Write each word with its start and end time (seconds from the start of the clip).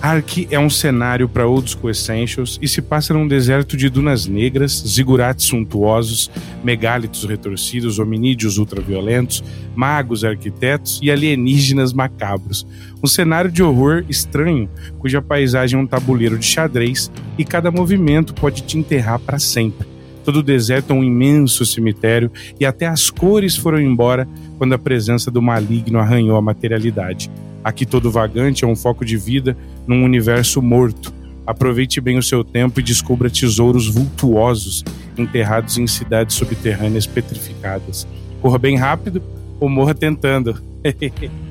Ark 0.00 0.46
é 0.48 0.58
um 0.58 0.70
cenário 0.70 1.28
para 1.28 1.48
Old 1.48 1.72
School 1.72 1.90
Essentials 1.90 2.56
e 2.62 2.68
se 2.68 2.80
passa 2.80 3.12
num 3.12 3.26
deserto 3.26 3.76
de 3.76 3.88
dunas 3.88 4.28
negras, 4.28 4.84
zigurates 4.86 5.46
suntuosos, 5.46 6.30
megálitos 6.62 7.24
retorcidos, 7.24 7.98
hominídeos 7.98 8.58
ultraviolentos, 8.58 9.42
magos 9.74 10.22
arquitetos 10.22 11.00
e 11.02 11.10
alienígenas 11.10 11.92
macabros. 11.92 12.64
Um 13.02 13.08
cenário 13.08 13.50
de 13.50 13.60
horror 13.60 14.04
estranho, 14.08 14.70
cuja 15.00 15.20
paisagem 15.20 15.76
é 15.76 15.82
um 15.82 15.86
tabuleiro 15.86 16.38
de 16.38 16.46
xadrez 16.46 17.10
e 17.36 17.44
cada 17.44 17.72
movimento 17.72 18.32
pode 18.34 18.62
te 18.62 18.78
enterrar 18.78 19.18
para 19.18 19.40
sempre. 19.40 19.88
Todo 20.24 20.36
o 20.36 20.44
deserto 20.44 20.92
é 20.92 20.94
um 20.94 21.02
imenso 21.02 21.66
cemitério 21.66 22.30
e 22.60 22.64
até 22.64 22.86
as 22.86 23.10
cores 23.10 23.56
foram 23.56 23.80
embora 23.80 24.28
quando 24.58 24.74
a 24.74 24.78
presença 24.78 25.28
do 25.28 25.42
maligno 25.42 25.98
arranhou 25.98 26.36
a 26.36 26.42
materialidade. 26.42 27.28
Aqui 27.62 27.84
todo 27.84 28.10
vagante 28.10 28.64
é 28.64 28.66
um 28.68 28.76
foco 28.76 29.04
de 29.04 29.16
vida 29.16 29.56
num 29.86 30.04
universo 30.04 30.62
morto. 30.62 31.12
Aproveite 31.46 32.00
bem 32.00 32.18
o 32.18 32.22
seu 32.22 32.44
tempo 32.44 32.78
e 32.80 32.82
descubra 32.82 33.30
tesouros 33.30 33.88
vultuosos 33.88 34.84
enterrados 35.16 35.78
em 35.78 35.86
cidades 35.86 36.36
subterrâneas 36.36 37.06
petrificadas. 37.06 38.06
Corra 38.40 38.58
bem 38.58 38.76
rápido 38.76 39.22
ou 39.58 39.68
morra 39.68 39.94
tentando. 39.94 40.60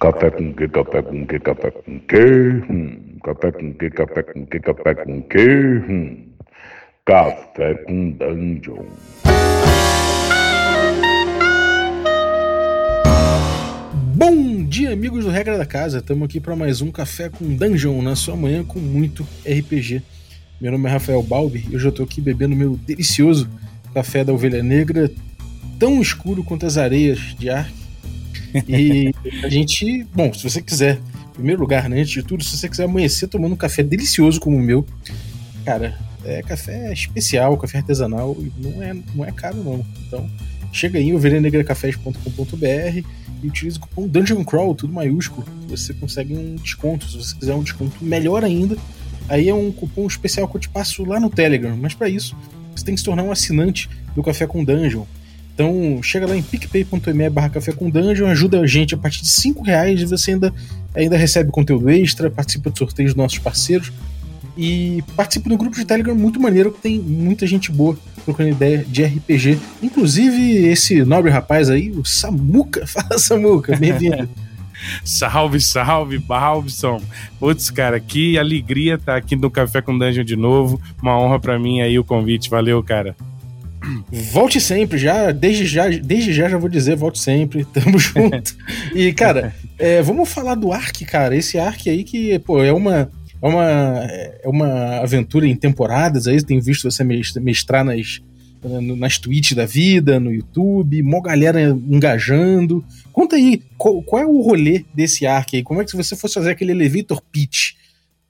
café 0.00 0.30
com 0.30 0.52
que, 0.52 0.68
café 0.68 1.02
com 1.02 1.26
que, 1.26 1.38
café 1.40 1.70
com 1.70 2.00
que, 2.00 2.16
hum. 2.70 3.18
café 3.24 3.52
com 3.52 3.74
que, 3.74 3.90
café 3.90 4.22
com 4.22 4.46
que, 4.46 4.60
café 4.60 4.94
com 4.94 5.22
que, 5.22 5.48
hum. 5.88 6.24
café 7.04 7.74
com 7.74 8.10
dungeon. 8.12 8.84
Amigos 14.98 15.24
do 15.24 15.30
Regra 15.30 15.56
da 15.56 15.64
Casa. 15.64 15.98
Estamos 15.98 16.24
aqui 16.24 16.40
para 16.40 16.56
mais 16.56 16.80
um 16.80 16.90
Café 16.90 17.28
com 17.28 17.54
Dungeon 17.54 18.02
na 18.02 18.16
sua 18.16 18.34
manhã 18.34 18.64
com 18.64 18.80
muito 18.80 19.22
RPG. 19.46 20.02
Meu 20.60 20.72
nome 20.72 20.88
é 20.88 20.92
Rafael 20.92 21.22
Balbi 21.22 21.64
e 21.70 21.76
hoje 21.76 21.84
eu 21.84 21.90
estou 21.90 22.04
aqui 22.04 22.20
bebendo 22.20 22.56
meu 22.56 22.76
delicioso 22.76 23.48
café 23.94 24.24
da 24.24 24.32
Ovelha 24.32 24.60
Negra, 24.60 25.08
tão 25.78 26.02
escuro 26.02 26.42
quanto 26.42 26.66
as 26.66 26.76
areias 26.76 27.36
de 27.38 27.48
Ark. 27.48 27.72
E 28.66 29.14
a 29.44 29.48
gente, 29.48 30.04
bom, 30.12 30.34
se 30.34 30.42
você 30.42 30.60
quiser, 30.60 30.98
em 31.30 31.32
primeiro 31.32 31.60
lugar, 31.60 31.88
né, 31.88 32.00
antes 32.00 32.10
de 32.10 32.24
tudo, 32.24 32.42
se 32.42 32.56
você 32.56 32.68
quiser 32.68 32.86
amanhecer 32.86 33.28
tomando 33.28 33.52
um 33.52 33.56
café 33.56 33.84
delicioso 33.84 34.40
como 34.40 34.56
o 34.56 34.60
meu, 34.60 34.84
cara, 35.64 35.96
é 36.24 36.42
café 36.42 36.92
especial, 36.92 37.56
café 37.56 37.78
artesanal, 37.78 38.36
e 38.40 38.52
não 38.60 38.82
é, 38.82 38.96
não 39.14 39.24
é 39.24 39.30
caro 39.30 39.62
não. 39.62 39.86
Então, 40.08 40.28
chega 40.72 40.98
aí, 40.98 41.14
ovelhanegracafés.com.br 41.14 43.06
utilize 43.46 43.78
o 43.78 43.80
cupom 43.80 44.08
Dungeon 44.08 44.44
Crawl, 44.44 44.74
tudo 44.74 44.92
maiúsculo, 44.92 45.46
você 45.68 45.94
consegue 45.94 46.34
um 46.34 46.56
desconto. 46.56 47.08
Se 47.08 47.16
você 47.16 47.34
quiser 47.36 47.54
um 47.54 47.62
desconto 47.62 48.04
melhor 48.04 48.44
ainda, 48.44 48.76
aí 49.28 49.48
é 49.48 49.54
um 49.54 49.70
cupom 49.70 50.06
especial 50.06 50.48
que 50.48 50.56
eu 50.56 50.60
te 50.60 50.68
passo 50.68 51.04
lá 51.04 51.20
no 51.20 51.30
Telegram. 51.30 51.76
Mas 51.76 51.94
para 51.94 52.08
isso, 52.08 52.36
você 52.74 52.84
tem 52.84 52.94
que 52.94 53.00
se 53.00 53.04
tornar 53.04 53.22
um 53.22 53.30
assinante 53.30 53.88
do 54.14 54.22
Café 54.22 54.46
com 54.46 54.64
Dungeon. 54.64 55.04
Então 55.58 56.00
chega 56.04 56.24
lá 56.24 56.36
em 56.36 56.42
picpay.me 56.42 57.30
barra 57.30 57.50
café 57.50 57.72
com 57.72 57.90
dungeon, 57.90 58.28
ajuda 58.28 58.60
a 58.60 58.66
gente 58.66 58.94
a 58.94 58.96
partir 58.96 59.22
de 59.22 59.28
5 59.28 59.60
reais 59.64 60.00
e 60.00 60.04
você 60.04 60.30
ainda, 60.30 60.54
ainda 60.94 61.16
recebe 61.16 61.50
conteúdo 61.50 61.90
extra, 61.90 62.30
participa 62.30 62.70
de 62.70 62.78
sorteios 62.78 63.12
dos 63.12 63.16
nossos 63.16 63.38
parceiros 63.38 63.92
e 64.58 65.04
participa 65.14 65.48
do 65.48 65.56
grupo 65.56 65.76
de 65.76 65.84
Telegram 65.84 66.16
muito 66.16 66.40
maneiro 66.40 66.72
que 66.72 66.80
tem 66.80 66.98
muita 66.98 67.46
gente 67.46 67.70
boa 67.70 67.96
trocando 68.24 68.50
ideia 68.50 68.84
de 68.84 69.04
RPG. 69.04 69.56
Inclusive 69.80 70.66
esse 70.66 71.04
nobre 71.04 71.30
rapaz 71.30 71.70
aí, 71.70 71.92
o 71.92 72.04
Samuca. 72.04 72.84
Fala, 72.88 73.16
Samuca, 73.18 73.76
bem-vindo. 73.76 74.28
salve, 75.04 75.60
salve, 75.60 76.18
Balbson. 76.18 77.00
Putz, 77.38 77.70
cara, 77.70 78.00
que 78.00 78.36
alegria 78.36 78.96
estar 78.96 79.12
tá 79.12 79.18
aqui 79.18 79.36
no 79.36 79.48
Café 79.48 79.80
com 79.80 79.96
Dungeon 79.96 80.24
de 80.24 80.34
novo. 80.34 80.80
Uma 81.00 81.16
honra 81.16 81.38
para 81.38 81.56
mim 81.56 81.80
aí 81.80 81.96
o 81.96 82.02
convite. 82.02 82.50
Valeu, 82.50 82.82
cara. 82.82 83.14
Volte 84.32 84.60
sempre, 84.60 84.98
já, 84.98 85.30
desde 85.30 85.66
já, 85.66 85.88
desde 85.88 86.32
já 86.32 86.48
já 86.48 86.58
vou 86.58 86.68
dizer, 86.68 86.96
volte 86.96 87.20
sempre, 87.20 87.64
tamo 87.72 87.96
junto. 87.96 88.56
e, 88.92 89.12
cara, 89.12 89.54
é, 89.78 90.02
vamos 90.02 90.28
falar 90.28 90.56
do 90.56 90.72
Ark, 90.72 91.04
cara. 91.04 91.36
Esse 91.36 91.60
Ark 91.60 91.88
aí 91.88 92.02
que, 92.02 92.40
pô, 92.40 92.60
é 92.60 92.72
uma, 92.72 93.08
é 93.40 93.46
uma, 93.46 93.70
é 93.70 94.48
uma 94.48 94.98
aventura 94.98 95.46
em 95.46 95.54
temporadas 95.54 96.26
aí, 96.26 96.42
tenho 96.42 96.60
visto 96.60 96.90
você 96.90 97.04
mestrar 97.04 97.84
nas, 97.84 98.20
nas 98.96 99.18
tweets 99.18 99.52
da 99.52 99.64
vida, 99.64 100.18
no 100.18 100.32
YouTube, 100.32 101.02
mó 101.02 101.20
galera 101.20 101.60
engajando. 101.70 102.84
Conta 103.12 103.36
aí, 103.36 103.62
qual, 103.76 104.02
qual 104.02 104.22
é 104.22 104.26
o 104.26 104.40
rolê 104.40 104.84
desse 104.94 105.26
Ark 105.26 105.56
aí? 105.56 105.62
Como 105.62 105.80
é 105.80 105.84
que 105.84 105.90
se 105.90 105.96
você 105.96 106.16
fosse 106.16 106.34
fazer 106.34 106.50
aquele 106.50 106.72
elevator 106.72 107.22
pitch 107.32 107.74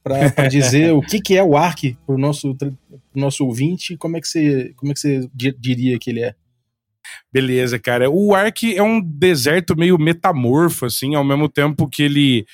para 0.03 0.29
dizer 0.49 0.93
o 0.93 1.01
que, 1.01 1.21
que 1.21 1.37
é 1.37 1.43
o 1.43 1.57
Ark 1.57 1.97
pro 2.07 2.19
nosso, 2.19 2.55
pro 2.55 2.77
nosso 3.15 3.45
ouvinte, 3.45 3.97
como 3.97 4.17
é 4.17 4.21
que 4.21 4.29
você, 4.29 4.73
como 4.77 4.93
é 4.93 4.95
que 4.95 5.01
você 5.01 5.29
diria 5.35 5.99
que 5.99 6.11
ele 6.11 6.21
é? 6.21 6.35
Beleza, 7.33 7.79
cara. 7.79 8.11
O 8.11 8.35
Ark 8.35 8.77
é 8.77 8.83
um 8.83 9.01
deserto 9.01 9.77
meio 9.77 9.99
metamorfo, 9.99 10.85
assim, 10.85 11.15
ao 11.15 11.25
mesmo 11.25 11.49
tempo 11.49 11.89
que 11.89 12.03
ele 12.03 12.47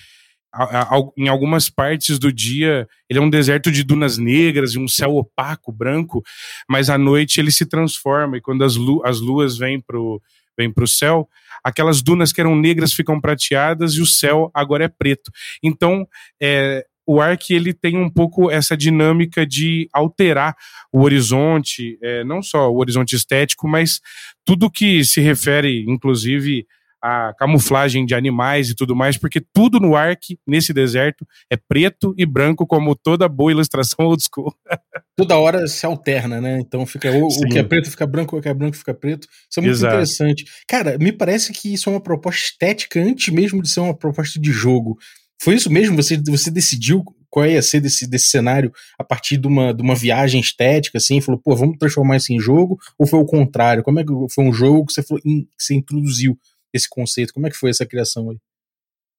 em 1.17 1.29
algumas 1.29 1.69
partes 1.69 2.19
do 2.19 2.33
dia 2.33 2.89
ele 3.09 3.19
é 3.19 3.23
um 3.23 3.31
deserto 3.31 3.71
de 3.71 3.83
dunas 3.83 4.19
negras 4.19 4.75
e 4.75 4.79
um 4.79 4.89
céu 4.89 5.17
opaco, 5.17 5.73
branco, 5.73 6.23
mas 6.69 6.89
à 6.89 6.97
noite 6.97 7.41
ele 7.41 7.51
se 7.51 7.67
transforma 7.67 8.37
e 8.37 8.41
quando 8.41 8.65
as, 8.65 8.77
lu 8.77 9.03
as 9.05 9.21
luas 9.21 9.59
vêm 9.59 9.81
pro, 9.81 10.21
vêm 10.57 10.73
pro 10.73 10.87
céu, 10.87 11.29
aquelas 11.63 12.03
dunas 12.03 12.33
que 12.33 12.41
eram 12.41 12.55
negras 12.55 12.93
ficam 12.93 13.21
prateadas 13.21 13.95
e 13.95 14.01
o 14.01 14.07
céu 14.07 14.51
agora 14.55 14.85
é 14.85 14.89
preto. 14.89 15.31
Então, 15.63 16.07
é, 16.41 16.85
o 17.07 17.21
Ark 17.21 17.51
ele 17.51 17.73
tem 17.75 17.97
um 17.97 18.09
pouco 18.09 18.51
essa 18.51 18.77
dinâmica 18.77 19.47
de 19.47 19.89
alterar 19.93 20.57
o 20.93 21.03
horizonte, 21.03 21.99
é, 22.03 22.25
não 22.25 22.43
só 22.43 22.71
o 22.71 22.79
horizonte 22.79 23.15
estético, 23.15 23.69
mas 23.69 24.01
tudo 24.45 24.71
que 24.71 25.05
se 25.05 25.21
refere, 25.21 25.85
inclusive, 25.89 26.67
a 27.05 27.35
camuflagem 27.35 28.07
de 28.07 28.15
animais 28.15 28.71
e 28.71 28.75
tudo 28.75 28.97
mais, 28.97 29.19
porque 29.19 29.39
tudo 29.39 29.79
no 29.79 29.95
Ark, 29.95 30.39
nesse 30.47 30.73
deserto, 30.73 31.27
é 31.53 31.57
preto 31.57 32.15
e 32.17 32.25
branco, 32.25 32.67
como 32.67 32.97
toda 32.97 33.29
boa 33.29 33.53
ilustração 33.53 34.07
old 34.07 34.23
school. 34.25 34.55
Toda 35.17 35.37
hora 35.37 35.69
se 35.69 35.87
alterna, 35.87 36.41
né? 36.41 36.59
Então 36.59 36.85
fica 36.85 37.09
o, 37.13 37.29
o, 37.29 37.49
que 37.49 37.57
é 37.57 37.63
preto 37.63 37.89
fica 37.89 38.05
branco, 38.05 38.37
o 38.37 38.41
que 38.41 38.49
é 38.49 38.55
branco 38.55 38.77
fica 38.77 38.93
preto. 38.93 39.29
Isso 39.49 39.61
é 39.61 39.63
muito 39.63 39.75
Exato. 39.75 39.95
interessante. 39.95 40.45
Cara, 40.67 40.99
me 40.99 41.13
parece 41.13 41.53
que 41.53 41.73
isso 41.73 41.89
é 41.89 41.93
uma 41.93 42.01
proposta 42.01 42.41
estética 42.41 43.01
antes 43.01 43.33
mesmo 43.33 43.63
de 43.63 43.69
ser 43.69 43.79
uma 43.79 43.95
proposta 43.95 44.41
de 44.41 44.51
jogo. 44.51 44.99
Foi 45.41 45.55
isso 45.55 45.71
mesmo? 45.71 45.95
Você, 45.95 46.21
você 46.27 46.51
decidiu 46.51 47.05
qual 47.31 47.47
ia 47.47 47.63
ser 47.63 47.81
desse, 47.81 48.09
desse 48.09 48.27
cenário 48.27 48.73
a 48.99 49.05
partir 49.05 49.37
de 49.37 49.47
uma, 49.47 49.73
de 49.73 49.83
uma 49.83 49.95
viagem 49.95 50.41
estética, 50.41 50.99
assim, 50.99 51.21
falou, 51.21 51.41
pô, 51.41 51.55
vamos 51.55 51.77
transformar 51.79 52.17
isso 52.17 52.33
em 52.33 52.41
jogo? 52.41 52.79
Ou 52.99 53.07
foi 53.07 53.21
o 53.21 53.25
contrário? 53.25 53.83
Como 53.85 54.01
é 54.01 54.05
que 54.05 54.13
foi 54.33 54.45
um 54.45 54.53
jogo 54.53 54.87
que 54.87 54.95
você, 54.95 55.03
falou, 55.03 55.23
que 55.23 55.47
você 55.59 55.75
introduziu 55.75 56.37
esse 56.75 56.89
conceito? 56.89 57.33
Como 57.33 57.47
é 57.47 57.51
que 57.51 57.57
foi 57.57 57.71
essa 57.71 57.87
criação 57.87 58.31
aí? 58.31 58.39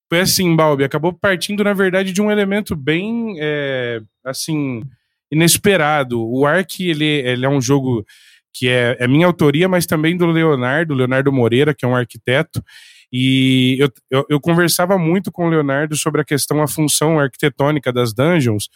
Foi 0.08 0.20
assim, 0.20 0.56
Balbi, 0.56 0.84
acabou 0.84 1.14
partindo, 1.14 1.64
na 1.64 1.74
verdade, 1.74 2.12
de 2.12 2.22
um 2.22 2.30
elemento 2.30 2.76
bem, 2.76 3.38
é, 3.40 4.02
assim, 4.24 4.84
inesperado. 5.32 6.22
O 6.22 6.46
Ark, 6.46 6.80
ele, 6.80 7.06
ele 7.06 7.46
é 7.46 7.50
um 7.50 7.60
jogo 7.60 8.06
que 8.54 8.70
é, 8.70 8.96
é 9.00 9.08
minha 9.08 9.26
autoria, 9.26 9.68
mas 9.68 9.86
também 9.86 10.16
do 10.16 10.28
Leonardo, 10.28 10.94
Leonardo 10.94 11.32
Moreira, 11.32 11.74
que 11.74 11.84
é 11.84 11.88
um 11.88 11.96
arquiteto, 11.96 12.64
e 13.12 13.78
eu, 13.80 13.90
eu, 14.10 14.26
eu, 14.30 14.40
conversava 14.40 14.98
muito 14.98 15.32
com 15.32 15.46
o 15.46 15.50
Leonardo 15.50 15.96
sobre 15.96 16.22
a 16.22 16.26
questão, 16.26 16.62
a 16.62 16.68
função 16.68 17.20
arquitetônica 17.20 17.92
das 17.92 18.14
dungeons, 18.14 18.70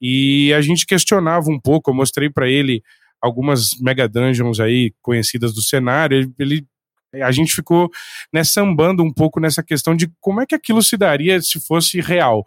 e 0.00 0.52
a 0.54 0.60
gente 0.60 0.86
questionava 0.86 1.50
um 1.50 1.60
pouco, 1.60 1.90
eu 1.90 1.94
mostrei 1.94 2.30
para 2.30 2.48
ele 2.48 2.82
algumas 3.20 3.78
mega 3.80 4.08
dungeons 4.08 4.60
aí 4.60 4.92
conhecidas 5.02 5.54
do 5.54 5.60
cenário, 5.60 6.18
ele, 6.18 6.32
ele 6.38 6.66
a 7.14 7.30
gente 7.30 7.54
ficou 7.54 7.90
né, 8.32 8.44
sambando 8.44 9.02
um 9.02 9.12
pouco 9.12 9.40
nessa 9.40 9.62
questão 9.62 9.94
de 9.94 10.10
como 10.20 10.40
é 10.40 10.46
que 10.46 10.54
aquilo 10.54 10.82
se 10.82 10.96
daria 10.96 11.40
se 11.40 11.60
fosse 11.60 12.00
real. 12.00 12.44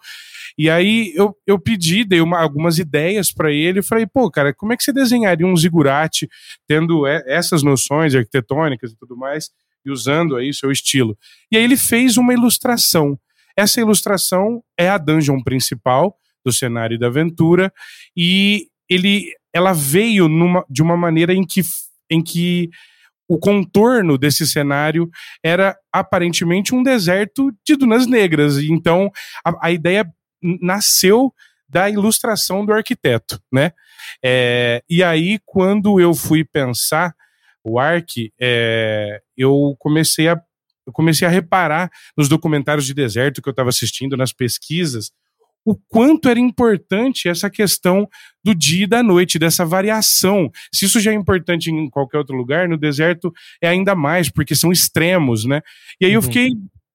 E 0.57 0.69
aí 0.69 1.13
eu, 1.15 1.35
eu 1.47 1.57
pedi, 1.57 2.03
dei 2.03 2.21
uma, 2.21 2.39
algumas 2.39 2.77
ideias 2.77 3.31
para 3.31 3.51
ele 3.51 3.79
e 3.79 3.83
falei, 3.83 4.05
pô, 4.05 4.29
cara, 4.29 4.53
como 4.53 4.73
é 4.73 4.77
que 4.77 4.83
você 4.83 4.93
desenharia 4.93 5.47
um 5.47 5.55
zigurate 5.55 6.29
tendo 6.67 7.07
essas 7.07 7.63
noções 7.63 8.13
arquitetônicas 8.13 8.91
e 8.91 8.97
tudo 8.97 9.15
mais 9.15 9.49
e 9.85 9.91
usando 9.91 10.35
aí 10.35 10.53
seu 10.53 10.71
estilo? 10.71 11.17
E 11.51 11.57
aí 11.57 11.63
ele 11.63 11.77
fez 11.77 12.17
uma 12.17 12.33
ilustração. 12.33 13.17
Essa 13.55 13.81
ilustração 13.81 14.63
é 14.77 14.89
a 14.89 14.97
dungeon 14.97 15.41
principal 15.41 16.15
do 16.43 16.51
cenário 16.51 16.97
da 16.97 17.07
aventura 17.07 17.71
e 18.15 18.67
ele, 18.89 19.33
ela 19.53 19.73
veio 19.73 20.27
numa, 20.27 20.65
de 20.69 20.81
uma 20.81 20.97
maneira 20.97 21.33
em 21.33 21.45
que, 21.45 21.61
em 22.09 22.21
que 22.21 22.69
o 23.31 23.39
contorno 23.39 24.17
desse 24.17 24.45
cenário 24.45 25.09
era 25.41 25.77
aparentemente 25.89 26.75
um 26.75 26.83
deserto 26.83 27.49
de 27.65 27.77
dunas 27.77 28.05
negras. 28.05 28.57
Então 28.57 29.09
a, 29.45 29.67
a 29.67 29.71
ideia 29.71 30.05
nasceu 30.61 31.33
da 31.69 31.89
ilustração 31.89 32.65
do 32.65 32.73
arquiteto, 32.73 33.39
né? 33.49 33.71
É, 34.21 34.83
e 34.89 35.01
aí 35.01 35.39
quando 35.45 35.97
eu 35.97 36.13
fui 36.13 36.43
pensar 36.43 37.15
o 37.63 37.79
Ark, 37.79 38.33
é, 38.37 39.21
eu 39.37 39.77
comecei 39.79 40.27
a 40.27 40.37
eu 40.85 40.91
comecei 40.91 41.25
a 41.25 41.31
reparar 41.31 41.89
nos 42.17 42.27
documentários 42.27 42.85
de 42.85 42.93
deserto 42.93 43.41
que 43.41 43.47
eu 43.47 43.51
estava 43.51 43.69
assistindo, 43.69 44.17
nas 44.17 44.33
pesquisas, 44.33 45.11
o 45.65 45.75
quanto 45.75 46.27
era 46.27 46.39
importante 46.39 47.29
essa 47.29 47.49
questão 47.49 48.07
do 48.43 48.55
dia 48.55 48.85
e 48.85 48.87
da 48.87 49.03
noite, 49.03 49.37
dessa 49.37 49.65
variação. 49.65 50.49
Se 50.73 50.85
isso 50.85 50.99
já 50.99 51.11
é 51.11 51.13
importante 51.13 51.69
em 51.69 51.89
qualquer 51.89 52.17
outro 52.17 52.35
lugar, 52.35 52.67
no 52.67 52.77
deserto 52.77 53.31
é 53.61 53.67
ainda 53.67 53.95
mais, 53.95 54.29
porque 54.29 54.55
são 54.55 54.71
extremos, 54.71 55.45
né? 55.45 55.61
E 55.99 56.05
aí 56.05 56.11
uhum. 56.11 56.17
eu 56.17 56.21
fiquei 56.21 56.51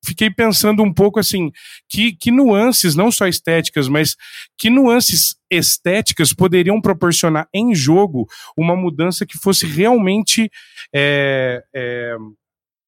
fiquei 0.07 0.31
pensando 0.31 0.85
um 0.85 0.93
pouco 0.93 1.19
assim, 1.19 1.51
que, 1.89 2.13
que 2.13 2.31
nuances, 2.31 2.95
não 2.95 3.11
só 3.11 3.27
estéticas, 3.27 3.89
mas 3.89 4.15
que 4.57 4.71
nuances 4.71 5.35
estéticas 5.51 6.33
poderiam 6.33 6.81
proporcionar 6.81 7.49
em 7.53 7.75
jogo 7.75 8.27
uma 8.57 8.77
mudança 8.77 9.27
que 9.27 9.37
fosse 9.37 9.67
realmente 9.67 10.49
é, 10.95 11.61
é, 11.75 12.17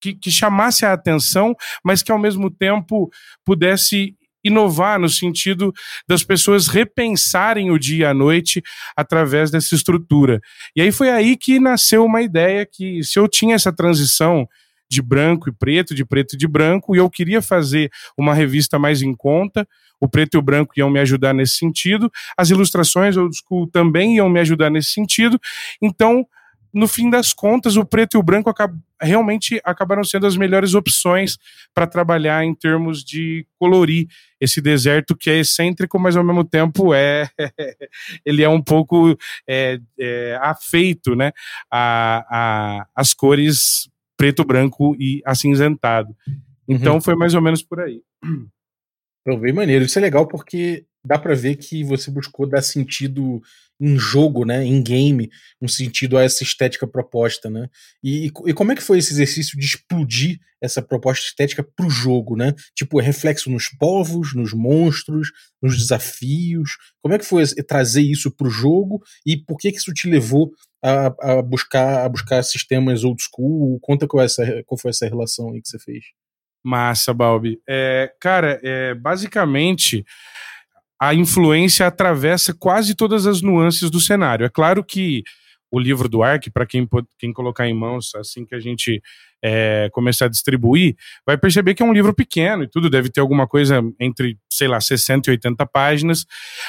que, 0.00 0.14
que, 0.14 0.30
chamasse 0.30 0.86
a 0.86 0.92
atenção, 0.92 1.54
mas 1.84 2.02
que 2.02 2.12
ao 2.12 2.18
mesmo 2.18 2.50
tempo 2.50 3.10
pudesse 3.44 4.16
inovar 4.44 4.98
no 4.98 5.08
sentido 5.08 5.72
das 6.08 6.22
pessoas 6.22 6.68
repensarem 6.68 7.70
o 7.70 7.78
dia 7.78 7.98
e 7.98 8.04
a 8.04 8.14
noite 8.14 8.62
através 8.96 9.50
dessa 9.50 9.74
estrutura. 9.74 10.40
E 10.74 10.80
aí 10.80 10.92
foi 10.92 11.10
aí 11.10 11.36
que 11.36 11.58
nasceu 11.58 12.04
uma 12.04 12.22
ideia 12.22 12.66
que 12.66 13.02
se 13.02 13.18
eu 13.18 13.28
tinha 13.28 13.54
essa 13.54 13.72
transição 13.72 14.48
de 14.90 15.02
branco 15.02 15.48
e 15.48 15.52
preto, 15.52 15.94
de 15.94 16.04
preto 16.04 16.34
e 16.34 16.38
de 16.38 16.48
branco, 16.48 16.94
e 16.94 16.98
eu 16.98 17.10
queria 17.10 17.42
fazer 17.42 17.90
uma 18.16 18.32
revista 18.32 18.78
mais 18.78 19.02
em 19.02 19.14
conta, 19.14 19.68
o 20.00 20.08
preto 20.08 20.34
e 20.34 20.38
o 20.38 20.42
branco 20.42 20.72
iam 20.76 20.88
me 20.88 20.98
ajudar 21.00 21.34
nesse 21.34 21.56
sentido, 21.56 22.10
as 22.36 22.50
ilustrações 22.50 23.14
school 23.14 23.66
também 23.66 24.16
iam 24.16 24.30
me 24.30 24.40
ajudar 24.40 24.70
nesse 24.70 24.92
sentido, 24.92 25.38
então 25.82 26.26
no 26.72 26.86
fim 26.86 27.10
das 27.10 27.32
contas, 27.32 27.76
o 27.76 27.84
preto 27.84 28.16
e 28.16 28.18
o 28.18 28.22
branco 28.22 28.50
realmente 29.00 29.60
acabaram 29.64 30.02
sendo 30.04 30.26
as 30.26 30.36
melhores 30.36 30.74
opções 30.74 31.38
para 31.74 31.86
trabalhar 31.86 32.44
em 32.44 32.54
termos 32.54 33.04
de 33.04 33.46
colorir 33.58 34.06
esse 34.40 34.60
deserto 34.60 35.16
que 35.16 35.30
é 35.30 35.38
excêntrico, 35.38 35.98
mas 35.98 36.16
ao 36.16 36.24
mesmo 36.24 36.44
tempo 36.44 36.94
é 36.94 37.28
ele 38.24 38.42
é 38.42 38.48
um 38.48 38.62
pouco 38.62 39.16
é, 39.46 39.78
é, 39.98 40.38
afeito, 40.40 41.14
né, 41.14 41.32
a, 41.70 42.24
a, 42.28 42.86
as 42.94 43.14
cores 43.14 43.88
preto, 44.16 44.44
branco 44.44 44.96
e 44.98 45.22
acinzentado. 45.24 46.14
Então 46.68 46.94
uhum. 46.94 47.00
foi 47.00 47.14
mais 47.14 47.34
ou 47.34 47.40
menos 47.40 47.62
por 47.62 47.80
aí. 47.80 48.02
Então, 49.20 49.38
bem 49.38 49.52
maneiro. 49.52 49.84
Isso 49.84 49.98
é 49.98 50.02
legal 50.02 50.26
porque 50.26 50.84
dá 51.08 51.18
para 51.18 51.34
ver 51.34 51.56
que 51.56 51.82
você 51.82 52.10
buscou 52.10 52.46
dar 52.46 52.60
sentido 52.60 53.40
em 53.80 53.96
jogo, 53.96 54.44
né, 54.44 54.64
em 54.64 54.82
game, 54.82 55.30
um 55.62 55.68
sentido 55.68 56.18
a 56.18 56.22
essa 56.22 56.42
estética 56.42 56.86
proposta, 56.86 57.48
né? 57.48 57.68
E, 58.02 58.26
e 58.26 58.52
como 58.52 58.72
é 58.72 58.74
que 58.74 58.82
foi 58.82 58.98
esse 58.98 59.12
exercício 59.12 59.58
de 59.58 59.64
explodir 59.64 60.38
essa 60.60 60.82
proposta 60.82 61.24
estética 61.24 61.62
pro 61.62 61.88
jogo, 61.88 62.36
né? 62.36 62.52
Tipo, 62.74 63.00
é 63.00 63.04
reflexo 63.04 63.48
nos 63.48 63.68
povos, 63.68 64.34
nos 64.34 64.52
monstros, 64.52 65.28
nos 65.62 65.78
desafios. 65.78 66.72
Como 67.00 67.14
é 67.14 67.18
que 67.18 67.24
foi 67.24 67.46
trazer 67.66 68.02
isso 68.02 68.30
pro 68.30 68.50
jogo 68.50 69.00
e 69.24 69.36
por 69.36 69.56
que 69.56 69.70
que 69.70 69.78
isso 69.78 69.94
te 69.94 70.08
levou 70.08 70.50
a, 70.82 71.06
a 71.20 71.42
buscar 71.42 72.04
a 72.04 72.08
buscar 72.08 72.42
sistemas 72.42 73.04
old 73.04 73.22
school? 73.22 73.78
Conta 73.80 74.08
qual, 74.08 74.22
é 74.22 74.26
essa, 74.26 74.44
qual 74.66 74.78
foi 74.78 74.90
essa 74.90 75.06
relação 75.06 75.52
aí 75.52 75.62
que 75.62 75.68
você 75.68 75.78
fez. 75.78 76.04
Massa, 76.64 77.14
Balbi. 77.14 77.60
É, 77.68 78.12
cara, 78.20 78.60
é, 78.62 78.94
basicamente 78.94 80.04
a 81.00 81.14
influência 81.14 81.86
atravessa 81.86 82.52
quase 82.52 82.94
todas 82.94 83.26
as 83.26 83.40
nuances 83.40 83.90
do 83.90 84.00
cenário. 84.00 84.44
É 84.44 84.48
claro 84.48 84.82
que 84.84 85.22
o 85.70 85.78
livro 85.78 86.08
do 86.08 86.22
Ark, 86.22 86.50
para 86.50 86.66
quem, 86.66 86.88
quem 87.18 87.32
colocar 87.32 87.68
em 87.68 87.74
mãos 87.74 88.14
assim 88.14 88.44
que 88.44 88.54
a 88.54 88.60
gente 88.60 89.02
é, 89.42 89.88
começar 89.92 90.24
a 90.24 90.28
distribuir, 90.28 90.96
vai 91.26 91.36
perceber 91.36 91.74
que 91.74 91.82
é 91.82 91.86
um 91.86 91.92
livro 91.92 92.14
pequeno 92.14 92.64
e 92.64 92.68
tudo, 92.68 92.90
deve 92.90 93.10
ter 93.10 93.20
alguma 93.20 93.46
coisa 93.46 93.82
entre, 94.00 94.38
sei 94.50 94.66
lá, 94.66 94.80
60 94.80 95.30
e 95.30 95.32
80 95.32 95.66
páginas, 95.66 96.24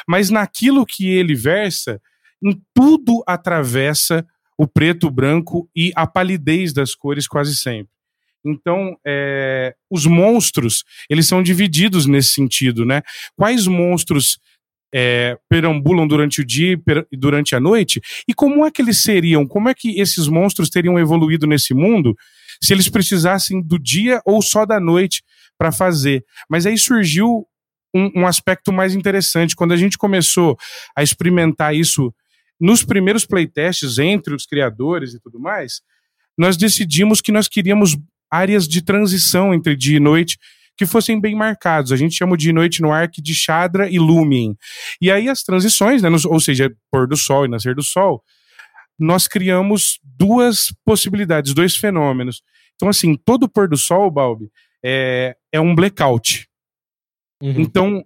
mas 0.07 0.29
naquilo 0.29 0.85
que 0.85 1.09
ele 1.09 1.33
versa, 1.33 2.01
em 2.43 2.61
tudo 2.73 3.23
atravessa 3.25 4.25
o 4.57 4.67
preto, 4.67 5.07
o 5.07 5.11
branco 5.11 5.69
e 5.75 5.91
a 5.95 6.05
palidez 6.05 6.73
das 6.73 6.93
cores 6.93 7.27
quase 7.27 7.55
sempre. 7.55 7.98
Então, 8.45 8.97
é, 9.05 9.75
os 9.89 10.05
monstros, 10.05 10.83
eles 11.09 11.27
são 11.27 11.43
divididos 11.43 12.05
nesse 12.05 12.33
sentido, 12.33 12.85
né? 12.85 13.01
Quais 13.35 13.67
monstros 13.67 14.39
é, 14.93 15.37
perambulam 15.49 16.07
durante 16.07 16.41
o 16.41 16.45
dia 16.45 16.79
e 17.11 17.17
durante 17.17 17.55
a 17.55 17.59
noite? 17.59 18.01
E 18.27 18.33
como 18.33 18.65
é 18.65 18.71
que 18.71 18.81
eles 18.81 19.01
seriam? 19.01 19.45
Como 19.45 19.69
é 19.69 19.73
que 19.73 19.99
esses 19.99 20.27
monstros 20.27 20.69
teriam 20.69 20.97
evoluído 20.97 21.45
nesse 21.45 21.73
mundo 21.73 22.15
se 22.61 22.73
eles 22.73 22.89
precisassem 22.89 23.61
do 23.61 23.77
dia 23.77 24.21
ou 24.25 24.41
só 24.41 24.65
da 24.65 24.79
noite 24.79 25.23
para 25.57 25.71
fazer? 25.71 26.23
Mas 26.49 26.65
aí 26.65 26.77
surgiu 26.77 27.45
um, 27.93 28.21
um 28.21 28.27
aspecto 28.27 28.71
mais 28.71 28.95
interessante. 28.95 29.55
Quando 29.55 29.73
a 29.73 29.77
gente 29.77 29.97
começou 29.97 30.57
a 30.95 31.03
experimentar 31.03 31.75
isso 31.75 32.13
nos 32.59 32.83
primeiros 32.83 33.25
playtests 33.25 33.97
entre 33.99 34.33
os 34.33 34.45
criadores 34.45 35.13
e 35.13 35.19
tudo 35.19 35.39
mais, 35.39 35.81
nós 36.37 36.57
decidimos 36.57 37.21
que 37.21 37.31
nós 37.31 37.47
queríamos 37.47 37.97
áreas 38.31 38.67
de 38.67 38.81
transição 38.81 39.53
entre 39.53 39.75
dia 39.75 39.97
e 39.97 39.99
noite 39.99 40.37
que 40.77 40.85
fossem 40.85 41.19
bem 41.19 41.35
marcados. 41.35 41.91
A 41.91 41.97
gente 41.97 42.15
chama 42.15 42.37
de 42.37 42.53
noite 42.53 42.81
no 42.81 42.91
arc 42.91 43.21
de 43.21 43.35
Chadra 43.35 43.89
e 43.89 43.99
Lumen. 43.99 44.55
E 45.01 45.11
aí 45.11 45.27
as 45.27 45.43
transições, 45.43 46.01
né, 46.01 46.09
ou 46.25 46.39
seja, 46.39 46.73
pôr 46.89 47.05
do 47.05 47.17
sol 47.17 47.45
e 47.45 47.49
nascer 47.49 47.75
do 47.75 47.83
sol, 47.83 48.23
nós 48.97 49.27
criamos 49.27 49.99
duas 50.03 50.73
possibilidades, 50.85 51.53
dois 51.53 51.75
fenômenos. 51.75 52.41
Então, 52.75 52.87
assim, 52.87 53.15
todo 53.15 53.49
pôr 53.49 53.67
do 53.67 53.77
sol, 53.77 54.09
Balbi, 54.09 54.49
é, 54.83 55.35
é 55.51 55.59
um 55.59 55.75
blackout. 55.75 56.47
Uhum. 57.41 57.59
Então, 57.59 58.05